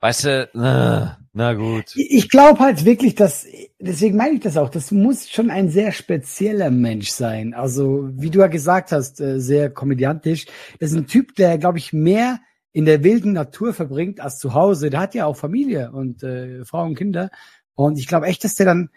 [0.00, 1.94] weißt du, na, na gut.
[1.94, 3.46] Ich glaube halt wirklich, dass,
[3.78, 7.54] deswegen meine ich das auch, das muss schon ein sehr spezieller Mensch sein.
[7.54, 10.46] Also, wie du ja gesagt hast, äh, sehr komödiantisch.
[10.80, 12.40] Das ist ein Typ, der, glaube ich, mehr
[12.72, 14.90] in der wilden Natur verbringt als zu Hause.
[14.90, 17.30] Der hat ja auch Familie und äh, Frau und Kinder.
[17.74, 18.90] Und ich glaube echt, dass der dann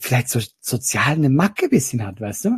[0.00, 2.50] vielleicht so sozial eine Macke bisschen hat, weißt du?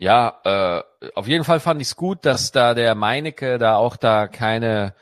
[0.00, 3.96] Ja, äh, auf jeden Fall fand ich es gut, dass da der Meinecke da auch
[3.96, 4.94] da keine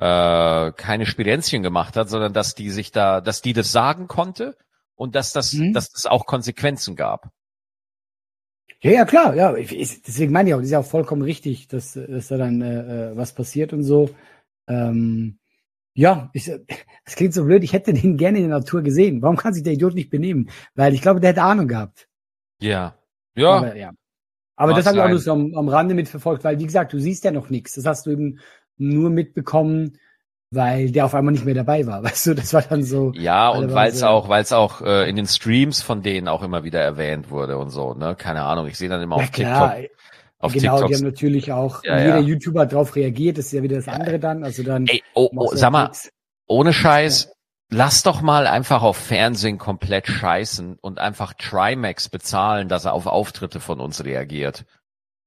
[0.00, 4.56] äh, keine Spirenzchen gemacht hat, sondern dass die sich da, dass die das sagen konnte
[4.96, 5.72] und dass das, Mhm.
[5.72, 7.30] dass das auch Konsequenzen gab.
[8.82, 9.54] Ja, ja, klar, ja.
[9.56, 12.36] Ich, ich, deswegen meine ich auch, das ist ja auch vollkommen richtig, dass, dass da
[12.38, 14.10] dann äh, äh, was passiert und so.
[14.68, 15.38] Ähm,
[15.94, 16.46] ja, ich,
[17.04, 19.22] das klingt so blöd, ich hätte den gerne in der Natur gesehen.
[19.22, 20.50] Warum kann sich der Idiot nicht benehmen?
[20.74, 22.08] Weil ich glaube, der hätte Ahnung gehabt.
[22.60, 22.96] Ja,
[23.36, 23.92] ja, Aber, ja.
[24.60, 27.00] Aber das habe ich auch nur so am, am Rande mitverfolgt, weil, wie gesagt, du
[27.00, 27.74] siehst ja noch nichts.
[27.76, 28.40] Das hast du eben
[28.76, 29.96] nur mitbekommen,
[30.50, 32.02] weil der auf einmal nicht mehr dabei war.
[32.04, 33.12] Weißt du, das war dann so.
[33.14, 36.42] ja und weil es auch, weil es auch äh, in den Streams von denen auch
[36.42, 38.14] immer wieder erwähnt wurde und so, ne?
[38.16, 38.66] Keine Ahnung.
[38.66, 39.96] Ich sehe dann immer Ja, auf klar, TikTok,
[40.40, 40.94] auf genau, die TikTok.
[40.98, 42.26] haben natürlich auch, Ja, jeder ja.
[42.26, 44.44] YouTuber drauf reagiert, das ist ja wieder das andere dann.
[44.44, 44.86] Also dann.
[44.88, 45.90] Ey, oh, oh, du sag mal,
[46.46, 47.32] ohne Scheiß,
[47.70, 53.06] lass doch mal einfach auf Fernsehen komplett scheißen und einfach Trimax bezahlen, dass er auf
[53.06, 54.64] Auftritte von uns reagiert.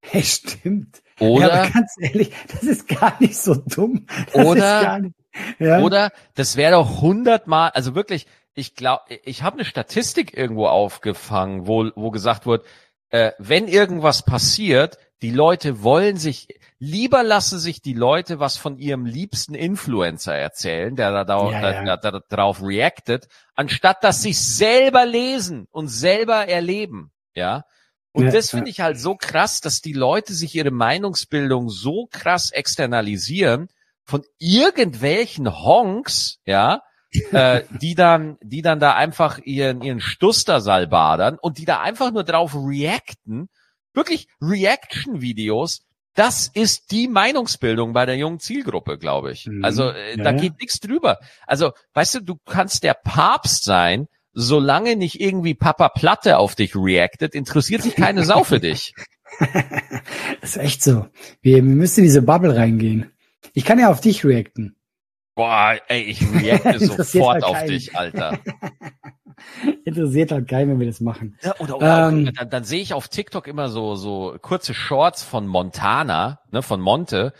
[0.02, 1.02] Hey, stimmt.
[1.20, 4.06] Oder, Ja, aber ganz ehrlich, das ist gar nicht so dumm.
[4.34, 5.16] Das Oder- nicht,
[5.60, 5.80] ja.
[5.80, 11.66] oder, das wäre doch hundertmal, also wirklich, ich glaube, ich habe eine Statistik irgendwo aufgefangen,
[11.68, 12.66] wo, wo gesagt wird,
[13.10, 18.78] äh, wenn irgendwas passiert, die Leute wollen sich, lieber lassen sich die Leute was von
[18.78, 21.98] ihrem liebsten Influencer erzählen, der da, da, Ja, ja.
[21.98, 27.64] da, da, drauf reactet, anstatt dass sie selber lesen und selber erleben, ja.
[28.12, 32.08] Und Ja, das finde ich halt so krass, dass die Leute sich ihre Meinungsbildung so
[32.12, 33.70] krass externalisieren
[34.04, 36.82] von irgendwelchen Honks, ja,
[37.32, 42.12] äh, die dann, die dann da einfach ihren, ihren Stustersal badern und die da einfach
[42.12, 43.48] nur drauf reacten,
[43.94, 45.82] wirklich Reaction-Videos,
[46.16, 49.48] das ist die Meinungsbildung bei der jungen Zielgruppe, glaube ich.
[49.48, 49.64] Mhm.
[49.66, 50.38] Also äh, Ja, da ja.
[50.38, 51.20] geht nichts drüber.
[51.48, 56.76] Also, weißt du, du kannst der Papst sein, solange nicht irgendwie Papa Platte auf dich
[56.76, 58.94] reactet, interessiert sich keine Sau für dich.
[60.42, 61.08] Das ist echt so.
[61.42, 63.12] Wir, wir müssen in diese Bubble reingehen.
[63.54, 64.76] Ich kann ja auf dich reacten.
[65.36, 67.70] Boah, ey, ich reacte sofort halt auf keinen.
[67.70, 68.40] dich, Alter.
[69.86, 71.38] Interessiert halt keinen, wenn wir das machen.
[71.44, 72.28] Ja, oder, oder Ähm.
[72.28, 76.62] auch, dann, dann sehe ich auf TikTok immer so so kurze Shorts von Montana, ne,
[76.62, 77.34] von Monte,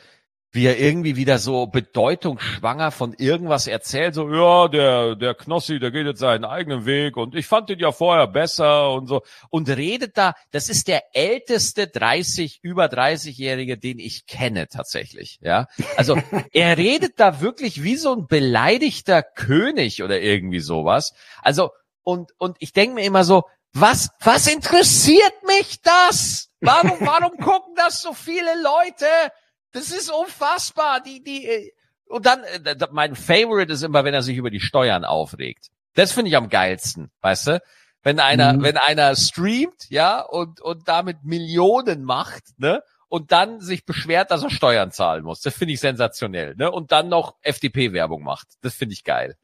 [0.54, 5.92] wie er irgendwie wieder so bedeutungsschwanger von irgendwas erzählt, so ja, der der Knossi, der
[5.92, 9.68] geht jetzt seinen eigenen Weg und ich fand den ja vorher besser und so und
[9.68, 15.68] redet da, das ist der älteste 30 über 30-jährige, den ich kenne tatsächlich, ja?
[15.98, 16.18] Also,
[16.54, 21.14] er redet da wirklich wie so ein beleidigter König oder irgendwie sowas.
[21.42, 21.72] Also
[22.04, 26.50] und, und ich denke mir immer so, was, was interessiert mich das?
[26.62, 29.06] Warum, warum gucken das so viele Leute?
[29.74, 31.02] Das ist unfassbar.
[31.02, 31.72] Die, die, äh,
[32.08, 35.68] und dann, äh, mein Favorite ist immer, wenn er sich über die Steuern aufregt.
[35.96, 37.62] Das finde ich am geilsten, weißt du?
[38.02, 38.64] Wenn einer, Mhm.
[38.64, 42.82] wenn einer streamt, ja, und, und damit Millionen macht, ne?
[43.10, 45.42] Und dann sich beschwert, dass er Steuern zahlen muss.
[45.42, 46.72] Das finde ich sensationell, ne?
[46.72, 48.48] Und dann noch FDP-Werbung macht.
[48.62, 49.36] Das finde ich geil.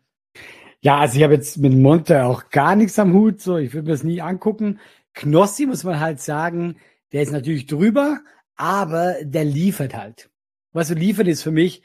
[0.81, 3.87] Ja, also ich habe jetzt mit Monte auch gar nichts am Hut, so ich würde
[3.87, 4.79] mir das nie angucken.
[5.13, 6.79] Knossi muss man halt sagen,
[7.11, 8.19] der ist natürlich drüber,
[8.59, 10.29] aber der liefert halt.
[10.73, 11.81] Was du liefert ist für mich,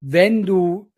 [0.00, 0.90] wenn du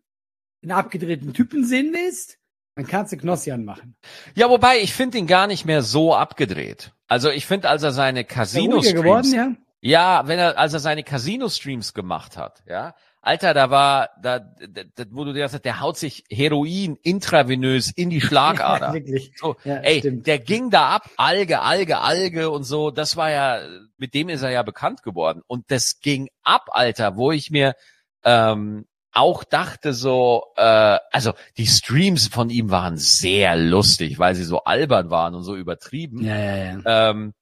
[0.63, 2.39] einen abgedrehten Typen sehen willst,
[2.75, 3.95] dann kannst du Knossi anmachen.
[4.35, 6.93] Ja, wobei, ich finde ihn gar nicht mehr so abgedreht.
[7.07, 9.55] Also ich finde, als er seine Casino-Streams, geworden, ja?
[9.81, 14.81] ja, wenn er, als er seine Casino-Streams gemacht hat, ja, Alter, da war, da, da,
[14.95, 18.93] da wo du dir hast, der haut sich Heroin intravenös in die Schlagader.
[18.93, 19.31] Wirklich.
[19.35, 20.25] So, Ja, ey, stimmt.
[20.25, 22.89] der ging da ab, Alge, Alge, Alge und so.
[22.89, 23.59] Das war ja,
[23.97, 25.41] mit dem ist er ja bekannt geworden.
[25.45, 27.75] Und das ging ab, Alter, wo ich mir
[28.23, 34.45] ähm, auch dachte so, äh, also die Streams von ihm waren sehr lustig, weil sie
[34.45, 36.23] so albern waren und so übertrieben.
[36.25, 37.09] Ja, ja, ja.
[37.09, 37.33] Ähm,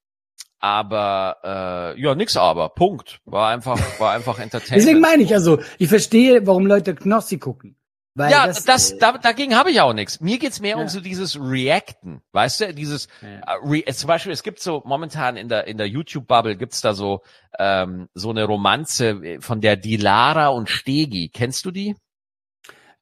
[0.60, 2.68] aber äh, ja, nix aber.
[2.70, 3.20] Punkt.
[3.24, 4.82] War einfach, war einfach Entertainment.
[4.82, 7.76] Deswegen meine ich also, ich verstehe, warum Leute Knossi gucken.
[8.14, 10.20] Weil ja, das, das, da, dagegen habe ich auch nichts.
[10.20, 10.82] Mir geht's mehr Ja.
[10.82, 13.28] um so dieses Reacten, weißt du, dieses Ja.
[13.54, 16.80] äh, Re äh, zum Beispiel, es gibt so momentan in der in der YouTube-Bubble gibt's
[16.80, 17.22] da so
[17.58, 21.28] ähm, so eine Romanze äh, von der Dilara und Stegi.
[21.32, 21.94] Kennst du die?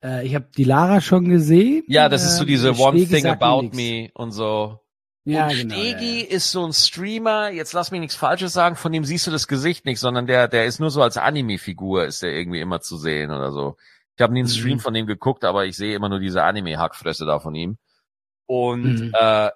[0.05, 1.85] Äh, ich habe die Lara schon gesehen.
[1.89, 3.71] Ja, das ist so Ähm, diese One Stegi Thing About.
[3.75, 4.79] Me und so.
[5.33, 5.75] Ja, und genau.
[5.75, 6.31] Stegi ja, ja.
[6.37, 9.47] ist so ein Streamer, jetzt lass mich nichts Falsches sagen, von dem siehst du das
[9.49, 12.97] Gesicht nicht, sondern der, der ist nur so als Anime-Figur, ist der irgendwie immer zu
[12.97, 13.77] sehen oder so.
[14.17, 14.53] Ich habe nie einen Mhm.
[14.53, 17.79] Stream von dem geguckt, aber ich sehe immer nur diese Anime-Hackfresse da von ihm.
[18.47, 19.13] Und Mhm.
[19.15, 19.51] äh,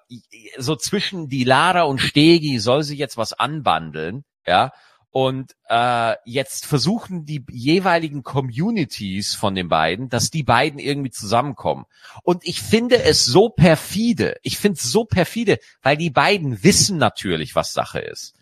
[0.57, 4.71] so zwischen die Lara und Stegi soll sich jetzt was anbandeln, ja.
[5.13, 11.85] Und äh, jetzt versuchen die jeweiligen Communities von den beiden, dass die beiden irgendwie zusammenkommen.
[12.23, 14.37] Und ich finde es so perfide.
[14.41, 18.33] Ich finde es so perfide, weil die beiden wissen natürlich, was Sache ist.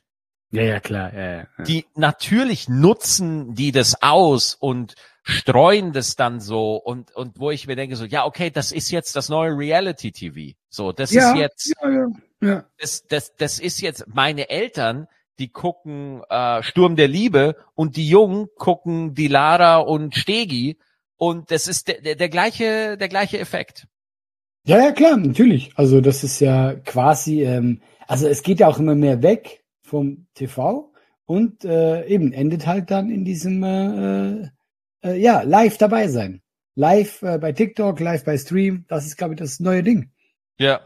[0.52, 1.14] ja, ja, klar.
[1.14, 1.48] Ja, ja.
[1.68, 7.68] Die natürlich nutzen die das aus und streuen das dann so und und wo ich
[7.68, 11.32] mir denke so ja okay das ist jetzt das neue Reality TV so das ja,
[11.32, 12.08] ist jetzt Ja, ja,
[12.42, 12.66] ja.
[12.80, 15.08] das, das, das ist jetzt meine Eltern,
[15.42, 20.78] die gucken äh, Sturm der Liebe und die Jungen gucken die Lara und Stegi
[21.18, 23.88] und das ist der, der, der gleiche der gleiche Effekt.
[24.64, 25.72] Ja, ja, klar, natürlich.
[25.76, 30.28] Also das ist ja quasi, ähm, also es geht ja auch immer mehr weg vom
[30.36, 30.94] TV
[31.26, 34.50] und äh, eben endet halt dann in diesem, äh,
[35.04, 36.42] äh, ja, live dabei sein.
[36.76, 40.12] Live äh, bei TikTok, live bei Stream, das ist, glaube ich, das neue Ding.
[40.60, 40.82] Ja.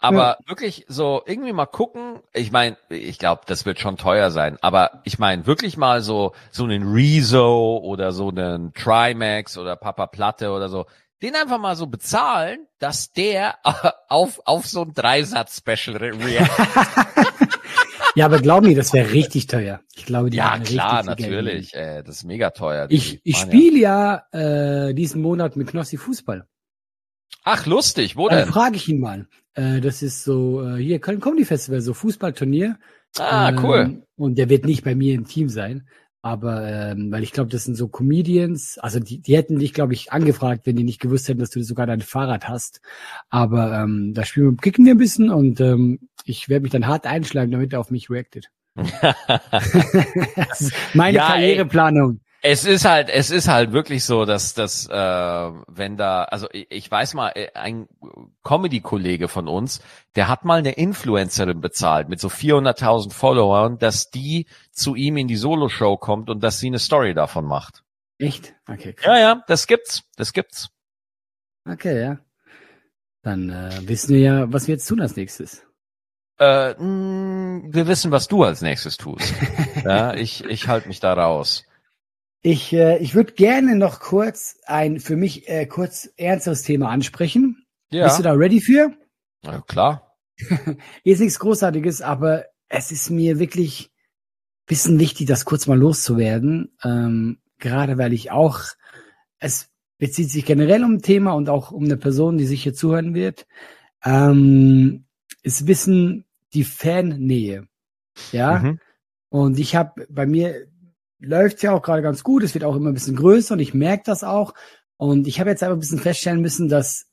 [0.00, 2.20] Aber wirklich so irgendwie mal gucken.
[2.32, 4.56] Ich meine, ich glaube, das wird schon teuer sein.
[4.62, 10.06] Aber ich meine wirklich mal so so einen Rezo oder so einen Trimax oder Papa
[10.06, 10.86] Platte oder so.
[11.22, 13.56] Den einfach mal so bezahlen, dass der
[14.08, 16.50] auf auf so ein Dreisatz-Special re react.
[18.16, 19.80] Ja, aber glaub mir, das wäre richtig teuer.
[19.94, 21.74] Ich glaube, die Ja, klar, viel Geld natürlich.
[21.74, 22.86] Äh, das ist mega teuer.
[22.90, 26.44] Ich, ich spiele ja äh, diesen Monat mit Knossi Fußball.
[27.44, 28.48] Ach, lustig, wo Dann denn?
[28.48, 29.26] frage ich ihn mal.
[29.54, 32.78] Äh, das ist so, äh, hier Köln Comedy Festival, so Fußballturnier.
[33.18, 33.78] Ah, cool.
[33.78, 35.88] Ähm, und der wird nicht bei mir im Team sein.
[36.22, 39.94] Aber ähm, weil ich glaube, das sind so Comedians, also die, die hätten dich, glaube
[39.94, 42.82] ich, angefragt, wenn die nicht gewusst hätten, dass du sogar dein Fahrrad hast.
[43.30, 46.86] Aber ähm, da spielen wir, kicken wir ein bisschen und ähm, ich werde mich dann
[46.86, 48.50] hart einschlagen, damit er auf mich reactet.
[48.76, 51.64] das ist meine Ja, ey.
[52.42, 56.70] Es ist halt, es ist halt wirklich so, dass dass äh, wenn da, also ich,
[56.70, 57.86] ich weiß mal, äh, ein
[58.42, 59.82] Comedy-Kollege von uns,
[60.16, 65.28] der hat mal eine Influencerin bezahlt mit so 400.000 Followern, dass die zu ihm in
[65.28, 67.82] die Solo-Show kommt und dass sie eine Story davon macht.
[68.18, 68.54] Echt?
[68.66, 69.06] Okay, krass.
[69.06, 70.70] Ja, ja, das gibt's, das gibt's.
[71.68, 72.18] Okay, ja.
[73.22, 75.62] Dann äh, wissen wir ja, was wir jetzt tun als nächstes.
[76.38, 79.34] Äh, mh, wir wissen, was du als nächstes tust.
[79.84, 81.64] ja, ich ich halte mich da raus.
[82.42, 87.66] Ich, äh, ich würde gerne noch kurz ein für mich äh, kurz ernsteres Thema ansprechen.
[87.90, 88.92] Ja, Bist du da ready für?
[89.44, 90.16] ja klar.
[91.02, 93.90] Hier ist nichts Großartiges, aber es ist mir wirklich
[94.66, 96.76] bisschen wichtig, das kurz mal loszuwerden.
[96.84, 98.60] Ähm, gerade weil ich auch,
[99.40, 102.72] es bezieht sich generell um ein Thema und auch um eine Person, die sich hier
[102.72, 103.46] zuhören wird.
[104.04, 105.06] Ähm,
[105.42, 106.24] es wissen
[106.54, 107.66] die Fannähe.
[108.32, 108.60] Ja.
[108.60, 108.80] Mhm.
[109.28, 110.68] Und ich habe bei mir
[111.20, 112.42] läuft's ja auch gerade ganz gut.
[112.42, 114.54] Es wird auch immer ein bisschen größer und ich merke das auch.
[114.96, 117.10] Und ich habe jetzt einfach ein bisschen feststellen müssen, dass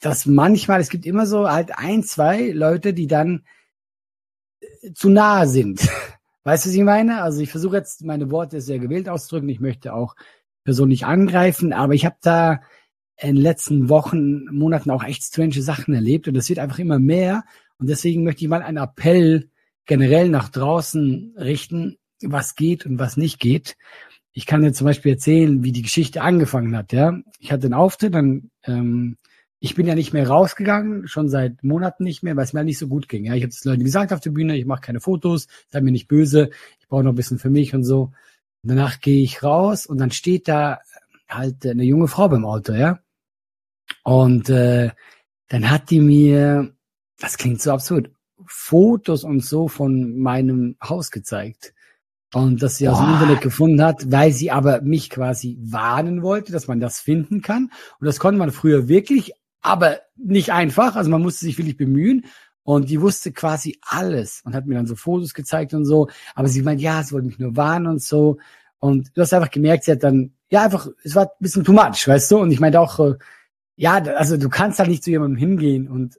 [0.00, 3.44] dass manchmal, es gibt immer so halt ein, zwei Leute, die dann
[4.60, 5.80] äh, zu nahe sind.
[6.44, 7.22] Weißt du, was ich meine?
[7.22, 9.48] Also ich versuche jetzt meine Worte sehr gewählt auszudrücken.
[9.48, 10.14] Ich möchte auch
[10.64, 12.60] Person nicht angreifen, aber ich habe da
[13.18, 16.98] in den letzten Wochen, Monaten auch echt strange Sachen erlebt und es wird einfach immer
[16.98, 17.44] mehr.
[17.78, 19.50] Und deswegen möchte ich mal einen Appell
[19.86, 23.76] generell nach draußen richten, was geht und was nicht geht.
[24.32, 26.92] Ich kann dir zum Beispiel erzählen, wie die Geschichte angefangen hat.
[26.92, 29.16] Ja, ich hatte einen Auftritt, dann ähm,
[29.58, 32.66] ich bin ja nicht mehr rausgegangen, schon seit Monaten nicht mehr, weil es mir halt
[32.66, 33.24] nicht so gut ging.
[33.24, 35.92] Ja, ich habe es Leuten gesagt auf der Bühne, ich mache keine Fotos, seid mir
[35.92, 38.12] nicht böse, ich brauche noch ein bisschen für mich und so.
[38.62, 40.80] Und danach gehe ich raus und dann steht da
[41.28, 43.00] halt eine junge Frau beim Auto, ja.
[44.02, 44.90] Und äh,
[45.48, 46.72] dann hat die mir,
[47.18, 48.10] das klingt so absurd,
[48.46, 51.74] Fotos und so von meinem Haus gezeigt.
[52.34, 53.12] Und dass sie aus dem?
[53.12, 57.70] Internet gefunden hat, weil sie aber mich quasi warnen wollte, dass man das finden kann.
[58.00, 60.96] Und das konnte man früher wirklich, aber nicht einfach.
[60.96, 62.24] Also man musste sich wirklich bemühen.
[62.62, 66.08] Und die wusste quasi alles und hat mir dann so Fotos gezeigt und so.
[66.34, 68.38] Aber sie meint, ja, sie wollte mich nur warnen und so.
[68.80, 71.72] Und du hast einfach gemerkt, sie hat dann, ja, einfach, es war ein bisschen too
[71.72, 72.38] much, weißt du?
[72.38, 73.14] Und ich meinte auch, äh,
[73.76, 76.18] ja, also du kannst halt nicht zu jemandem hingehen und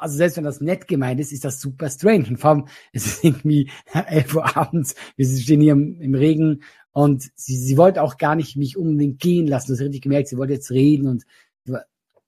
[0.00, 2.26] also selbst wenn das nett gemeint ist, ist das super strange.
[2.28, 6.62] Und vor allem, es ist irgendwie 11 Uhr abends, wir stehen hier im, im Regen
[6.92, 9.72] und sie, sie wollte auch gar nicht mich unbedingt gehen lassen.
[9.72, 11.24] Das richtig gemerkt, sie wollte jetzt reden und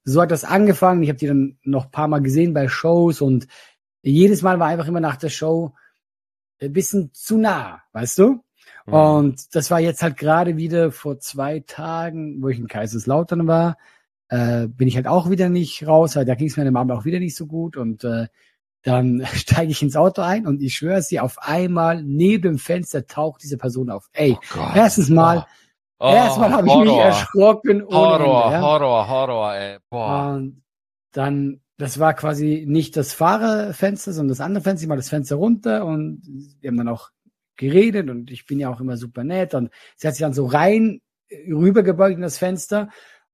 [0.05, 1.03] so hat das angefangen.
[1.03, 3.47] Ich habe die dann noch ein paar Mal gesehen bei Shows und
[4.03, 5.75] jedes Mal war einfach immer nach der Show
[6.61, 8.45] ein bisschen zu nah, weißt du?
[8.87, 8.95] Mhm.
[8.95, 13.79] Und das war jetzt halt gerade wieder vor zwei Tagen, wo ich in Kaiserslautern war,
[14.33, 16.91] äh, bin ich halt auch wieder nicht raus, weil da ging es mir dem Abend
[16.93, 17.77] auch wieder nicht so gut.
[17.77, 18.29] Und äh,
[18.83, 23.07] dann steige ich ins Auto ein und ich schwöre sie, auf einmal neben dem Fenster
[23.07, 24.09] taucht diese Person auf.
[24.15, 25.47] Ey, Oh erstens mal,
[25.99, 28.61] Oh, erstmal habe ich mich erschrocken Horror, Ende, ja.
[28.63, 29.79] Horror, Horror, ey.
[29.89, 30.33] Boah.
[30.35, 30.63] Und
[31.13, 35.37] dann, das war quasi nicht das Fahrerfenster, sondern das andere Fenster, ich mal das Fenster
[35.37, 36.23] runter und
[36.59, 37.11] wir haben dann auch
[37.57, 40.47] geredet und ich bin ja auch immer super nett und sie hat sich dann so
[40.47, 42.89] rein rübergebeugt in das Fenster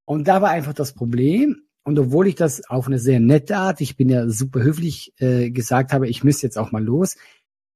[0.08, 3.82] und da war einfach das Problem und obwohl ich das auf eine sehr nette Art,
[3.82, 7.16] ich bin ja super höflich äh, gesagt habe, ich müsste jetzt auch mal los,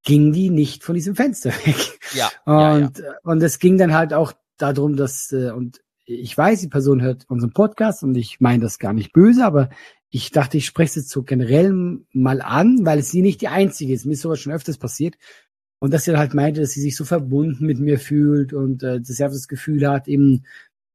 [0.03, 1.99] ging die nicht von diesem Fenster weg.
[2.15, 2.87] Ja, ja, ja.
[2.87, 6.69] Und, äh, und es ging dann halt auch darum, dass, äh, und ich weiß, die
[6.69, 9.69] Person hört unseren Podcast und ich meine das gar nicht böse, aber
[10.09, 13.93] ich dachte, ich spreche es jetzt so generell mal an, weil sie nicht die einzige
[13.93, 14.07] ist.
[14.07, 15.17] Mir ist sowas schon öfters passiert.
[15.81, 18.83] Und dass sie dann halt meinte, dass sie sich so verbunden mit mir fühlt und
[18.83, 20.45] äh, dass sie einfach das Gefühl hat, eben,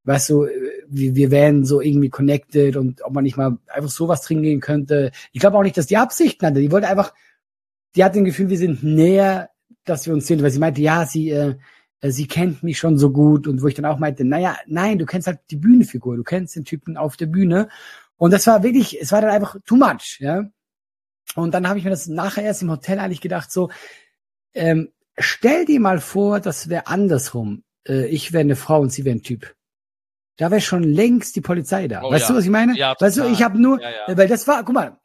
[0.08, 0.52] weißt du, äh,
[0.88, 4.62] wir, wir wären so irgendwie connected und ob man nicht mal einfach sowas trinken gehen
[4.62, 5.12] könnte.
[5.34, 6.62] Ich glaube auch nicht, dass die Absichten hatte.
[6.62, 7.14] Die wollte einfach,
[7.96, 9.50] die hat den Gefühl, wir sind näher,
[9.84, 11.56] dass wir uns sind, weil sie meinte, ja, sie, äh,
[12.02, 15.06] sie kennt mich schon so gut und wo ich dann auch meinte, naja, nein, du
[15.06, 17.70] kennst halt die Bühnenfigur, du kennst den Typen auf der Bühne
[18.18, 20.50] und das war wirklich, es war dann einfach too much, ja.
[21.36, 23.70] Und dann habe ich mir das nachher erst im Hotel eigentlich gedacht, so,
[24.54, 27.64] ähm, stell dir mal vor, das wäre andersrum.
[27.88, 29.57] Äh, ich wäre eine Frau und sie wäre ein Typ.
[30.38, 32.04] Da wäre schon längst die Polizei da.
[32.04, 32.28] Oh weißt ja.
[32.30, 32.78] du, was ich meine?
[32.78, 34.98] Ja, weißt du, ich habe nur, Ja, weil das war, guck mal,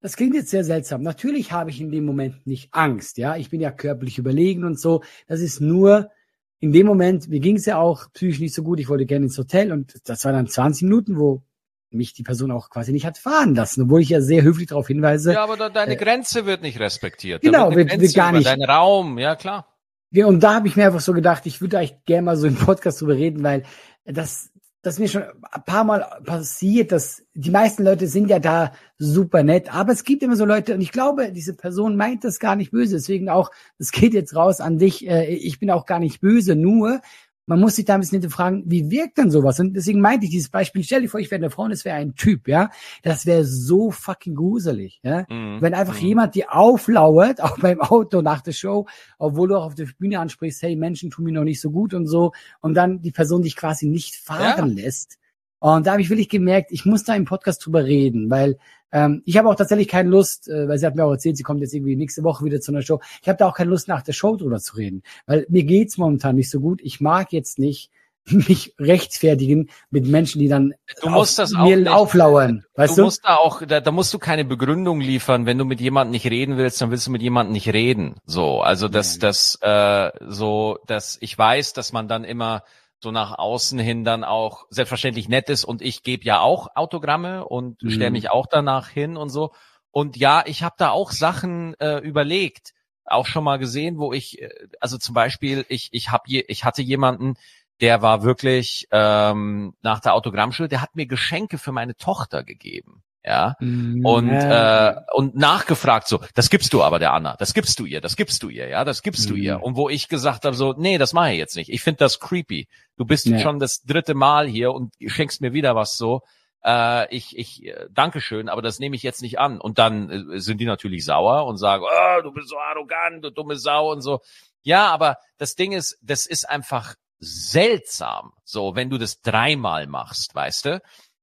[0.00, 1.02] das klingt jetzt sehr seltsam.
[1.02, 3.36] Natürlich habe ich in dem Moment nicht Angst, ja.
[3.36, 5.02] Ich bin ja körperlich überlegen und so.
[5.28, 6.10] Das ist nur
[6.58, 8.80] in dem Moment, mir ging es ja auch psychisch nicht so gut.
[8.80, 11.42] Ich wollte gerne ins Hotel und das war dann 20 Minuten, wo
[11.90, 14.86] mich die Person auch quasi nicht hat fahren lassen, obwohl ich ja sehr höflich darauf
[14.86, 15.32] hinweise.
[15.32, 17.42] Ja, aber da, deine äh, Grenze wird nicht respektiert.
[17.42, 18.46] Genau, wird, wird, wird gar nicht.
[18.46, 19.66] Dein Raum, ja klar.
[20.10, 22.46] Ja, und da habe ich mir einfach so gedacht, ich würde eigentlich gerne mal so
[22.46, 23.64] im Podcast drüber reden, weil
[24.04, 24.51] das,
[24.82, 29.44] das mir schon ein paar Mal passiert, dass die meisten Leute sind ja da super
[29.44, 32.56] nett, aber es gibt immer so Leute und ich glaube, diese Person meint das gar
[32.56, 32.96] nicht böse.
[32.96, 35.06] Deswegen auch, es geht jetzt raus an dich.
[35.06, 37.00] Äh, ich bin auch gar nicht böse, nur
[37.46, 39.58] man muss sich da ein bisschen hinterfragen, wie wirkt denn sowas?
[39.58, 41.84] Und deswegen meinte ich dieses Beispiel, stell dir vor, ich wäre eine Frau und es
[41.84, 42.70] wäre ein Typ, ja.
[43.02, 45.26] Das wäre so fucking gruselig, ja.
[45.28, 45.58] Mhm.
[45.60, 46.06] Wenn einfach mhm.
[46.06, 48.86] jemand dir auflauert, auch beim Auto nach der Show,
[49.18, 51.94] obwohl du auch auf der Bühne ansprichst, hey, Menschen tun mir noch nicht so gut
[51.94, 54.82] und so, und dann die Person dich quasi nicht fahren ja.
[54.84, 55.18] lässt.
[55.62, 58.58] Und da habe ich wirklich gemerkt, ich muss da im Podcast drüber reden, weil
[58.90, 61.44] ähm, ich habe auch tatsächlich keine Lust, äh, weil sie hat mir auch erzählt, sie
[61.44, 63.00] kommt jetzt irgendwie nächste Woche wieder zu einer Show.
[63.22, 65.98] Ich habe da auch keine Lust, nach der Show drüber zu reden, weil mir geht's
[65.98, 66.80] momentan nicht so gut.
[66.82, 67.92] Ich mag jetzt nicht
[68.26, 72.64] mich rechtfertigen mit Menschen, die dann du musst das mir nicht, auflauern.
[72.74, 75.46] Weißt du, du musst da auch, da, da musst du keine Begründung liefern.
[75.46, 78.16] Wenn du mit jemandem nicht reden willst, dann willst du mit jemandem nicht reden.
[78.26, 82.64] So, also das, das, äh, so, dass ich weiß, dass man dann immer
[83.02, 87.44] so nach außen hin dann auch selbstverständlich nett ist und ich gebe ja auch Autogramme
[87.44, 87.90] und mhm.
[87.90, 89.52] stelle mich auch danach hin und so.
[89.90, 92.72] Und ja, ich habe da auch Sachen äh, überlegt,
[93.04, 94.50] auch schon mal gesehen, wo ich, äh,
[94.80, 97.34] also zum Beispiel, ich, ich hab je, ich hatte jemanden,
[97.80, 103.02] der war wirklich ähm, nach der Autogrammschule, der hat mir Geschenke für meine Tochter gegeben
[103.24, 103.56] ja?
[103.60, 108.00] Und äh, und nachgefragt so das gibst du aber der Anna das gibst du ihr
[108.00, 108.84] das gibst du ihr ja?
[108.84, 109.58] Das gibst du ihr.
[109.58, 109.62] Mhm.
[109.62, 111.70] und wo ich gesagt habe so nee das mache ich jetzt nicht.
[111.70, 112.68] Ich finde das creepy.
[112.96, 113.38] Du bist ja.
[113.38, 116.22] schon das dritte Mal hier und schenkst mir wieder was so.
[116.64, 119.60] Äh, ich ich äh, danke schön aber das nehme ich jetzt nicht an.
[119.60, 123.30] Und dann äh, sind die natürlich sauer und sagen oh, du bist so arrogant du
[123.30, 124.20] dumme Sau und so.
[124.62, 128.32] Ja aber das Ding ist das ist einfach seltsam.
[128.44, 130.82] So wenn du das dreimal machst weißt du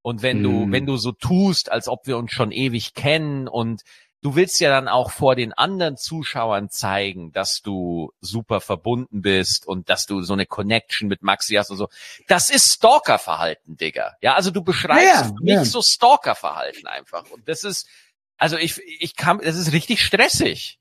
[0.10, 0.72] und wenn du, mm.
[0.72, 3.84] wenn du so tust, als ob wir uns schon ewig kennen und
[4.22, 9.68] du willst ja dann auch vor den anderen Zuschauern zeigen, dass du super verbunden bist
[9.68, 11.90] und dass du so eine Connection mit Maxi hast und so.
[12.28, 14.16] Das ist Stalkerverhalten, Digga.
[14.22, 15.66] Ja, also du beschreibst ja, nicht ja.
[15.66, 17.30] so Stalkerverhalten einfach.
[17.30, 17.88] Und das ist,
[18.38, 20.79] also ich, ich kann, das ist richtig stressig.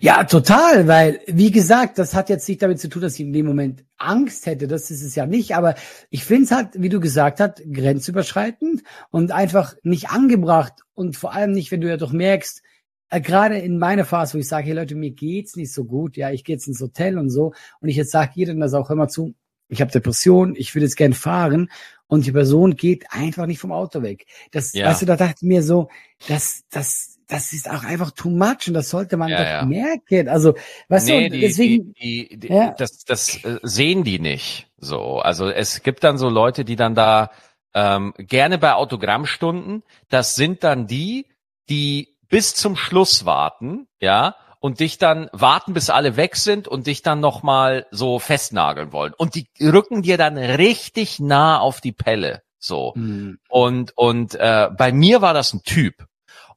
[0.00, 3.32] Ja, total, weil, wie gesagt, das hat jetzt nicht damit zu tun, dass ich in
[3.32, 5.74] dem Moment Angst hätte, das ist es ja nicht, aber
[6.10, 11.32] ich finde es halt, wie du gesagt hast, grenzüberschreitend und einfach nicht angebracht und vor
[11.32, 12.62] allem nicht, wenn du ja doch merkst,
[13.08, 16.16] äh, gerade in meiner Phase, wo ich sage, hey Leute, mir geht's nicht so gut,
[16.18, 18.90] ja, ich gehe jetzt ins Hotel und so und ich jetzt sage jedem das auch
[18.90, 19.34] immer zu,
[19.68, 21.70] ich habe Depression, ich würde jetzt gern fahren
[22.06, 24.26] und die Person geht einfach nicht vom Auto weg.
[24.52, 24.86] Das, ja.
[24.86, 25.88] weißt du, da dachte ich mir so,
[26.28, 29.64] das, das das ist auch einfach too much und das sollte man ja, doch ja.
[29.64, 30.28] merken.
[30.28, 30.54] Also,
[30.88, 31.92] weißt nee, du, deswegen.
[31.94, 32.70] Die, die, die, ja.
[32.72, 35.18] Das, das äh, sehen die nicht so.
[35.18, 37.30] Also es gibt dann so Leute, die dann da
[37.74, 41.26] ähm, gerne bei Autogrammstunden, das sind dann die,
[41.68, 46.86] die bis zum Schluss warten, ja, und dich dann warten, bis alle weg sind und
[46.86, 49.12] dich dann nochmal so festnageln wollen.
[49.16, 52.42] Und die rücken dir dann richtig nah auf die Pelle.
[52.58, 52.92] So.
[52.96, 53.38] Mhm.
[53.48, 56.06] Und, und äh, bei mir war das ein Typ.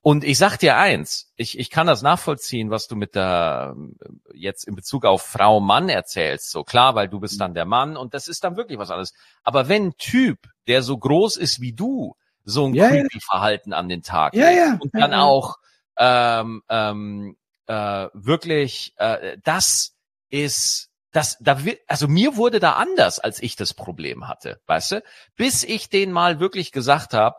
[0.02, 3.76] Und ich sag dir eins, ich, ich kann das nachvollziehen, was du mit der
[4.34, 6.52] jetzt in Bezug auf Frau Mann erzählst.
[6.52, 9.14] So klar, weil du bist dann der Mann und das ist dann wirklich was anderes.
[9.44, 13.20] Aber wenn ein Typ, der so groß ist wie du, so ein ja, creepy ja.
[13.22, 15.58] Verhalten an den Tag ja, ja, und dann auch
[15.98, 17.38] ähm, ähm,
[17.68, 19.96] äh, wirklich, äh, das
[20.30, 24.92] ist das, da wird, also mir wurde da anders, als ich das Problem hatte, weißt
[24.92, 25.04] du?
[25.36, 27.36] Bis ich den mal wirklich gesagt habe,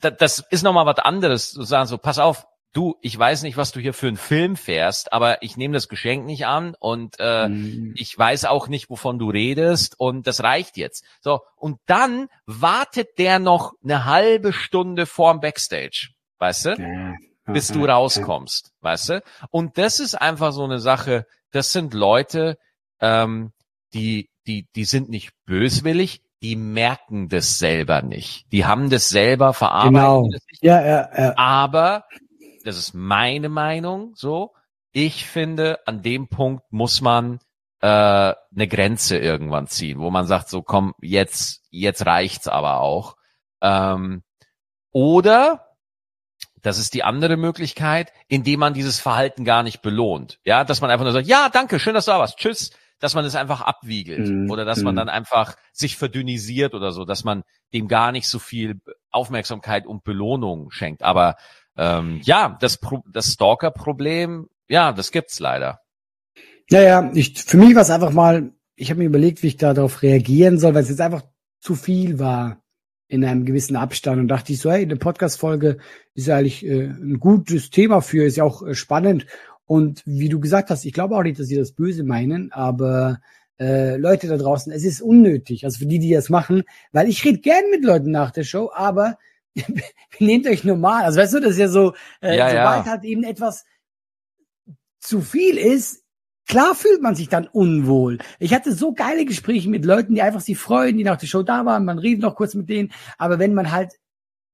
[0.00, 3.72] das ist nochmal was anderes, zu sagen so, pass auf, du, ich weiß nicht, was
[3.72, 7.48] du hier für einen Film fährst, aber ich nehme das Geschenk nicht an und äh,
[7.48, 7.94] mhm.
[7.96, 11.04] ich weiß auch nicht, wovon du redest und das reicht jetzt.
[11.20, 16.70] So, und dann wartet der noch eine halbe Stunde vorm Backstage, weißt du?
[16.78, 17.14] Ja.
[17.52, 19.22] Bis du rauskommst, weißt du?
[19.50, 22.58] Und das ist einfach so eine Sache, das sind Leute,
[23.00, 23.52] ähm,
[23.94, 28.50] die, die, die sind nicht böswillig, die merken das selber nicht.
[28.52, 29.94] Die haben das selber verarbeitet.
[29.94, 30.30] Genau.
[30.60, 31.34] Ja, ja, ja.
[31.36, 32.04] Aber,
[32.64, 34.54] das ist meine Meinung, so,
[34.92, 37.40] ich finde, an dem Punkt muss man
[37.80, 43.16] äh, eine Grenze irgendwann ziehen, wo man sagt, so komm, jetzt, jetzt reicht's aber auch.
[43.62, 44.22] Ähm,
[44.92, 45.66] oder,
[46.62, 50.40] das ist die andere Möglichkeit, indem man dieses Verhalten gar nicht belohnt.
[50.44, 52.38] Ja, dass man einfach nur sagt, ja, danke, schön, dass du da warst.
[52.38, 54.50] Tschüss dass man es einfach abwiegelt mhm.
[54.50, 54.98] oder dass man mhm.
[54.98, 57.42] dann einfach sich verdünnisiert oder so, dass man
[57.72, 58.80] dem gar nicht so viel
[59.10, 61.02] Aufmerksamkeit und Belohnung schenkt.
[61.02, 61.36] Aber
[61.76, 65.80] ähm, ja, das, Pro das Stalker-Problem, ja, das gibt's leider.
[66.70, 70.02] Naja, ich, für mich war es einfach mal, ich habe mir überlegt, wie ich darauf
[70.02, 71.22] reagieren soll, weil es jetzt einfach
[71.60, 72.62] zu viel war.
[73.08, 75.78] in einem gewissen Abstand und dachte ich so, hey, eine Podcast-Folge
[76.14, 79.26] ist ja eigentlich äh, ein gutes Thema für, ist ja auch äh, spannend.
[79.66, 83.20] Und wie du gesagt hast, ich glaube auch nicht, dass sie das böse meinen, aber
[83.58, 86.62] äh, Leute da draußen, es ist unnötig, also für die, die das machen,
[86.92, 89.18] weil ich rede gern mit Leuten nach der Show, aber
[90.20, 91.04] nehmt euch normal.
[91.04, 92.92] Also weißt du, das ist ja so, äh, Ja, sobald ja.
[92.92, 93.64] halt eben etwas
[95.00, 96.04] zu viel ist,
[96.46, 98.18] klar fühlt man sich dann unwohl.
[98.38, 101.42] Ich hatte so geile Gespräche mit Leuten, die einfach sich freuen, die nach der Show
[101.42, 103.92] da waren, man redet noch kurz mit denen, aber wenn man halt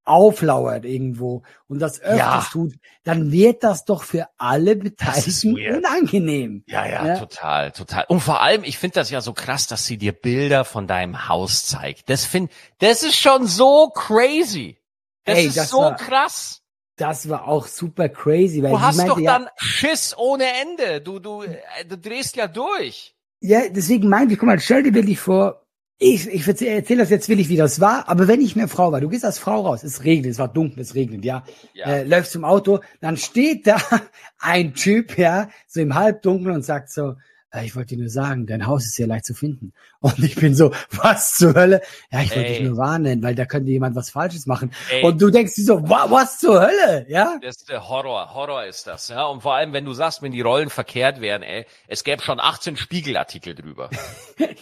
[0.05, 2.47] auflauert irgendwo und das öfters Ja.
[2.51, 2.75] tut,
[3.05, 6.65] dann wird das doch für alle Beteiligten unangenehm.
[6.67, 7.19] Ja, ja, Ja.
[7.19, 8.05] total, total.
[8.09, 11.29] Und vor allem, ich finde das ja so krass, dass sie dir Bilder von deinem
[11.29, 12.09] Haus zeigt.
[12.11, 14.79] Das find, das ist schon so crazy.
[15.25, 16.59] Das Ey, ist das so war- krass.
[16.97, 21.01] Das war auch super crazy, weil Du hast meinte, doch ja, dann Schiss ohne Ende.
[21.01, 21.57] Du, du, äh,
[21.89, 23.15] du drehst ja durch.
[23.41, 25.62] Ja, deswegen meinte ich, guck mal, stell dir wirklich vor,
[25.99, 28.91] ich, ich erzähle erzähl das jetzt willig, wie das war, aber wenn ich eine Frau
[28.91, 31.87] war, du gehst als Frau raus, es regnet, es war dunkel, es regnet, ja, Ja.
[31.87, 33.77] Äh, läufst zum Auto, dann steht da
[34.39, 37.15] ein Typ, ja, so im Halbdunkeln und sagt so,
[37.61, 39.73] ich wollte dir nur sagen, dein Haus ist sehr leicht zu finden.
[40.01, 41.83] Und ich bin so, was zur Hölle?
[42.11, 44.73] Ja, ich wollte dich nur warnen, weil da könnte jemand was Falsches machen.
[44.91, 45.05] Ey.
[45.05, 47.07] Und du denkst dir so, wa, was zur Hölle?
[47.09, 47.39] Ja?
[47.43, 48.35] Das ist der Horror.
[48.35, 49.27] Horror ist das, ja.
[49.27, 52.41] Und vor allem, wenn du sagst, wenn die Rollen verkehrt wären, ey, es gäbe schon
[52.41, 53.91] 18 Spiegelartikel drüber.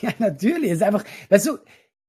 [0.03, 0.70] Ja, natürlich.
[0.70, 1.59] Es ist einfach, weißt du,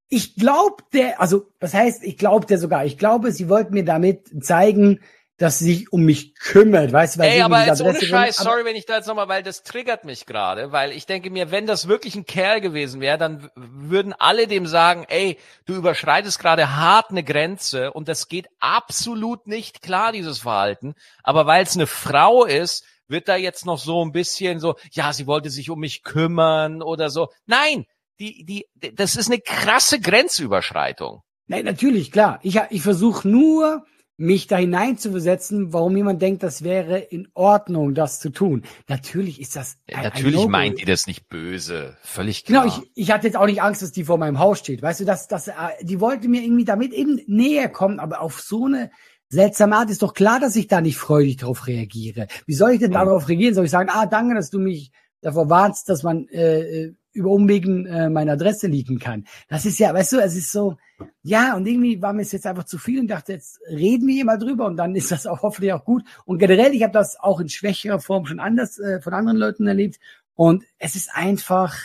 [0.08, 3.86] ich glaube der, also was heißt, ich glaube der sogar, ich glaube, sie wollten mir
[3.86, 5.00] damit zeigen,
[5.42, 8.50] dass sie sich um mich kümmert, weißt du, weil Ey, aber jetzt ohne Scheiß, aber-
[8.52, 11.50] sorry, wenn ich da jetzt nochmal, weil das triggert mich gerade, weil ich denke mir,
[11.52, 16.40] wenn das wirklich ein Kerl gewesen wäre, dann würden alle dem sagen, ey, du überschreitest
[16.40, 20.94] gerade hart eine Grenze und das geht absolut nicht klar, dieses Verhalten.
[21.24, 25.12] Aber weil es eine Frau ist, wird da jetzt noch so ein bisschen so, ja,
[25.14, 27.30] sie wollte sich um mich kümmern oder so.
[27.46, 27.86] Nein,
[28.20, 31.22] die, die, das ist eine krasse Grenzüberschreitung.
[31.48, 32.40] Nein, natürlich, klar.
[32.44, 33.84] Ich, ich versuche nur,
[34.22, 38.64] mich da hineinzuversetzen, warum jemand denkt, das wäre in Ordnung, das zu tun.
[38.88, 40.50] Natürlich ist das ein, ein Natürlich No-Go.
[40.50, 42.84] meint die das nicht böse, völlig Genau, klar.
[42.94, 44.82] ich, ich hatte jetzt auch nicht Angst, dass die vor meinem Haus steht.
[44.82, 48.42] Weißt du, dass, dass, äh, die wollte mir irgendwie damit eben näher kommen, aber auf
[48.42, 48.92] so eine
[49.30, 52.28] seltsame Art ist doch klar, dass ich da nicht freudig darauf reagiere.
[52.46, 52.96] Wie soll ich denn Mhm.
[52.96, 53.56] darauf reagieren?
[53.56, 54.92] Soll ich sagen, ah, danke, dass du mich
[55.22, 59.26] davor warnst, dass man äh, äh, über Umwegen äh, meine Adresse liegen kann.
[59.48, 60.78] Das ist ja, weißt du, es ist so,
[61.24, 64.16] ja, und irgendwie war mir es jetzt einfach zu viel und dachte, jetzt reden wir
[64.16, 66.04] hier mal drüber und dann ist das auch hoffentlich auch gut.
[66.26, 69.68] Und generell, ich habe das auch in schwächerer Form schon anders äh, von anderen Leuten
[69.68, 70.00] erlebt
[70.36, 71.78] und es ist einfach,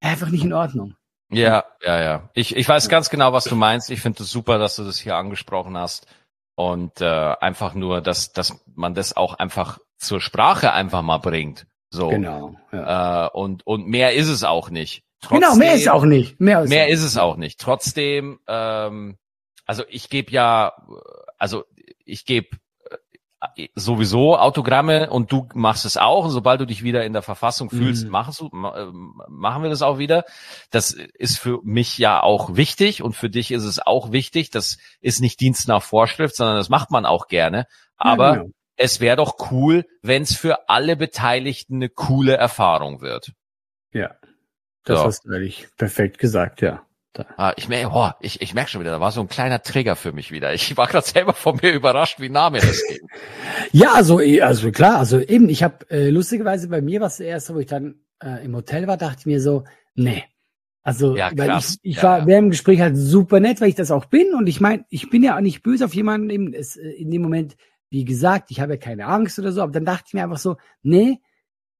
[0.00, 0.94] einfach nicht in Ordnung.
[1.30, 2.30] Ja, ja, ja.
[2.34, 3.90] Ich, ich weiß ganz genau, was du meinst.
[3.90, 6.06] Ich finde es super, dass du das hier angesprochen hast.
[6.54, 11.66] Und äh, einfach nur, dass, dass man das auch einfach zur Sprache einfach mal bringt.
[11.94, 12.08] So.
[12.08, 12.56] Genau.
[12.72, 13.26] Ja.
[13.26, 15.04] Äh, und, und mehr ist es auch nicht.
[15.28, 16.40] genau, mehr ist auch nicht.
[16.40, 17.60] Mehr ist, Mehr ist es auch nicht.
[17.60, 19.16] Trotzdem, ähm,
[19.64, 20.72] also ich gebe ja,
[21.38, 21.64] also
[22.04, 22.48] ich gebe
[23.56, 26.24] äh, sowieso Autogramme und du machst es auch.
[26.24, 28.10] Und sobald du dich wieder in der Verfassung fühlst, Mhm.
[28.10, 28.86] machst du, äh,
[29.28, 30.24] machen wir das auch wieder.
[30.70, 34.50] Das ist für mich ja auch wichtig und für dich ist es auch wichtig.
[34.50, 37.66] Das ist nicht Dienst nach Vorschrift, sondern das macht man auch gerne.
[37.96, 38.50] Aber Ja, genau.
[38.76, 43.32] Es wäre doch cool, wenn es für alle Beteiligten eine coole Erfahrung wird.
[43.92, 44.14] Ja.
[44.84, 45.04] Das So.
[45.06, 46.84] hast du eigentlich perfekt gesagt, ja.
[47.14, 47.26] Da.
[47.36, 49.94] Ah, ich, mer- oh, ich, ich merke schon wieder, da war so ein kleiner Trigger
[49.94, 50.52] für mich wieder.
[50.52, 53.00] Ich war gerade selber von mir überrascht, wie nah mir das geht.
[53.72, 57.54] Ja, also, eh, also klar, also eben, ich habe äh, lustigerweise bei mir was erste,
[57.54, 59.62] wo ich dann äh, im Hotel war, dachte ich mir so,
[59.94, 60.24] nee.
[60.82, 62.26] Also, Ja, weil ich, ich Ja, war ja.
[62.26, 65.08] während dem Gespräch halt super nett, weil ich das auch bin und ich meine, ich
[65.08, 67.56] bin ja auch nicht böse auf jemanden, eben, es, äh, in dem Moment,
[67.90, 70.38] wie gesagt, ich habe ja keine Angst oder so, aber dann dachte ich mir einfach
[70.38, 71.20] so, nee,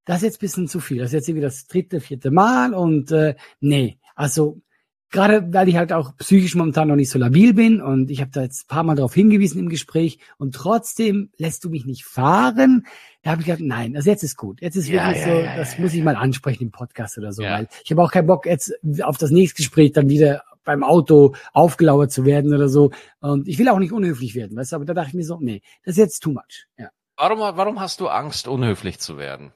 [0.05, 0.99] das ist jetzt ein bisschen zu viel.
[0.99, 4.61] Das ist jetzt irgendwie das dritte, vierte Mal und äh, nee, also
[5.11, 8.33] gerade weil ich halt auch psychisch momentan noch nicht so labil bin und ich habe
[8.33, 12.05] da jetzt ein paar Mal darauf hingewiesen im Gespräch und trotzdem lässt du mich nicht
[12.05, 12.85] fahren.
[13.23, 14.61] Da habe ich gedacht, nein, also jetzt ist gut.
[14.61, 17.33] Jetzt ist Ja, wirklich ja, so, ja, das muss ich mal ansprechen im Podcast oder
[17.33, 20.83] so, weil ich habe auch keinen Bock jetzt auf das nächste Gespräch dann wieder beim
[20.83, 22.91] Auto aufgelauert zu werden oder so.
[23.21, 25.39] Und ich will auch nicht unhöflich werden, weißt du, aber da dachte ich mir so,
[25.41, 26.67] nee, das ist jetzt too much.
[26.79, 26.91] Ja.
[27.17, 29.53] Warum, warum hast du Angst, unhöflich zu werden?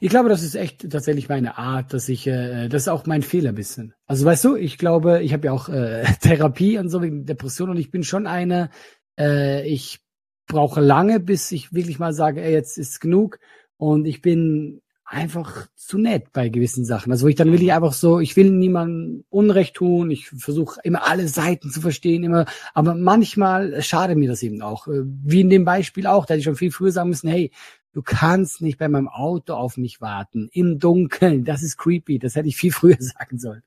[0.00, 3.22] Ich glaube, das ist echt tatsächlich meine Art, dass ich, äh, das ist auch mein
[3.22, 3.94] Fehler ein bisschen.
[4.06, 7.70] Also weißt du, ich glaube, ich habe ja auch äh, Therapie und so wegen Depression
[7.70, 8.70] und ich bin schon eine,
[9.18, 10.00] äh, ich
[10.46, 13.38] brauche lange, bis ich wirklich mal sage, ey, jetzt ist genug
[13.76, 14.80] und ich bin
[15.14, 17.12] einfach zu nett bei gewissen Sachen.
[17.12, 20.80] Also wo ich dann will ich einfach so, ich will niemandem Unrecht tun, ich versuche
[20.82, 24.88] immer alle Seiten zu verstehen, immer, aber manchmal schadet mir das eben auch.
[24.88, 27.52] Äh, Wie in dem Beispiel auch, da hätte ich schon viel früher sagen müssen, hey,
[27.92, 32.34] du kannst nicht bei meinem Auto auf mich warten, im Dunkeln, das ist creepy, das
[32.34, 33.62] hätte ich viel früher sagen sollen.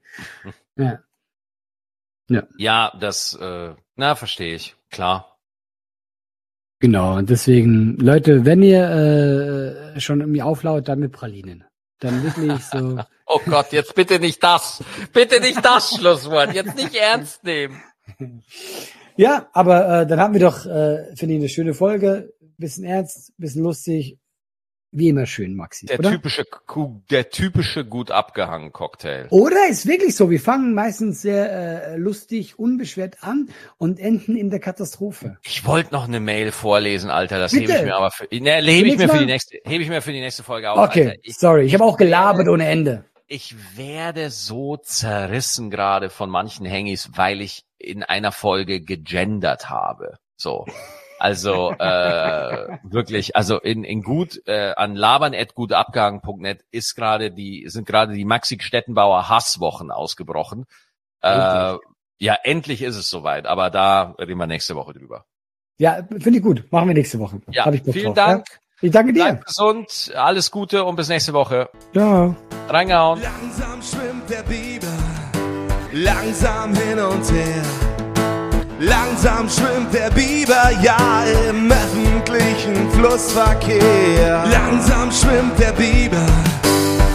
[0.75, 0.99] Ja.
[2.29, 2.43] Ja.
[2.57, 4.75] Ja, das, äh, na, verstehe ich.
[4.89, 5.36] Klar.
[6.79, 11.63] Genau, und deswegen, Leute, wenn ihr äh, schon irgendwie auflaut, dann mit Pralinen.
[11.99, 12.99] Dann wirklich so.
[13.29, 14.81] Oh Gott, jetzt bitte nicht das.
[15.11, 16.53] Bitte nicht das Schlusswort.
[16.53, 17.83] Jetzt nicht ernst nehmen.
[19.17, 22.33] ja, aber äh, dann haben wir doch, äh, finde ich, eine schöne Folge.
[22.57, 24.17] Bisschen ernst, bisschen lustig.
[24.91, 25.85] Wie immer schön, Maxi.
[25.85, 26.11] Der oder?
[26.11, 26.45] typische,
[27.11, 29.27] der typische gut abgehangen Cocktail.
[29.31, 30.29] Oder ist wirklich so.
[30.29, 35.37] Wir fangen meistens sehr äh, lustig, unbeschwert an und enden in der Katastrophe.
[35.43, 37.37] Ich wollte noch eine Mail vorlesen, Alter.
[37.37, 37.73] Das Bitte.
[37.73, 40.01] hebe ich mir aber für, ne, hebe ich mir für die nächste, hebe ich mir
[40.01, 40.77] für die nächste Folge auf.
[40.77, 41.19] Okay, Alter.
[41.21, 41.65] Ich, sorry.
[41.65, 43.03] Ich habe auch gelabert ohne Ende.
[43.27, 50.17] ich werde so zerrissen gerade von manchen Hengis, weil ich in einer Folge gegendert habe.
[50.37, 50.65] So.
[51.19, 58.13] Also äh, wirklich, also in, in gut äh, an labern@gutabgehangen.net ist gerade die sind gerade
[58.13, 60.65] die Maxi Stettenbauer Hasswochen ausgebrochen.
[61.21, 61.81] Äh, Endlich.
[62.19, 65.25] ja, endlich ist es soweit, aber da reden wir nächste Woche drüber.
[65.79, 66.71] Ja, finde ich gut.
[66.71, 67.41] Machen wir nächste Woche.
[67.51, 68.45] Ja, Hab ich Bock vielen drauf, Dank.
[68.49, 68.57] Ja?
[68.81, 69.23] Ich danke dir.
[69.23, 71.69] Bleibt gesund, alles Gute und bis nächste Woche.
[71.93, 72.35] Ciao.
[72.69, 73.21] Reingehauen.
[73.21, 74.87] Langsam schwimmt der Biber,
[75.93, 77.96] langsam hin und her.
[78.79, 84.43] Langsam schwimmt der Biber, ja, im öffentlichen Flussverkehr.
[84.51, 86.27] Langsam schwimmt der Biber,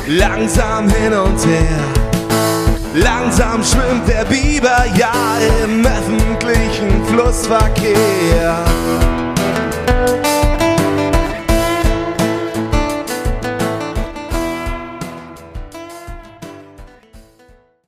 [0.08, 1.84] langsam hin und her.
[2.94, 5.12] Langsam schwimmt der Biber, ja,
[5.64, 8.58] im öffentlichen Flussverkehr.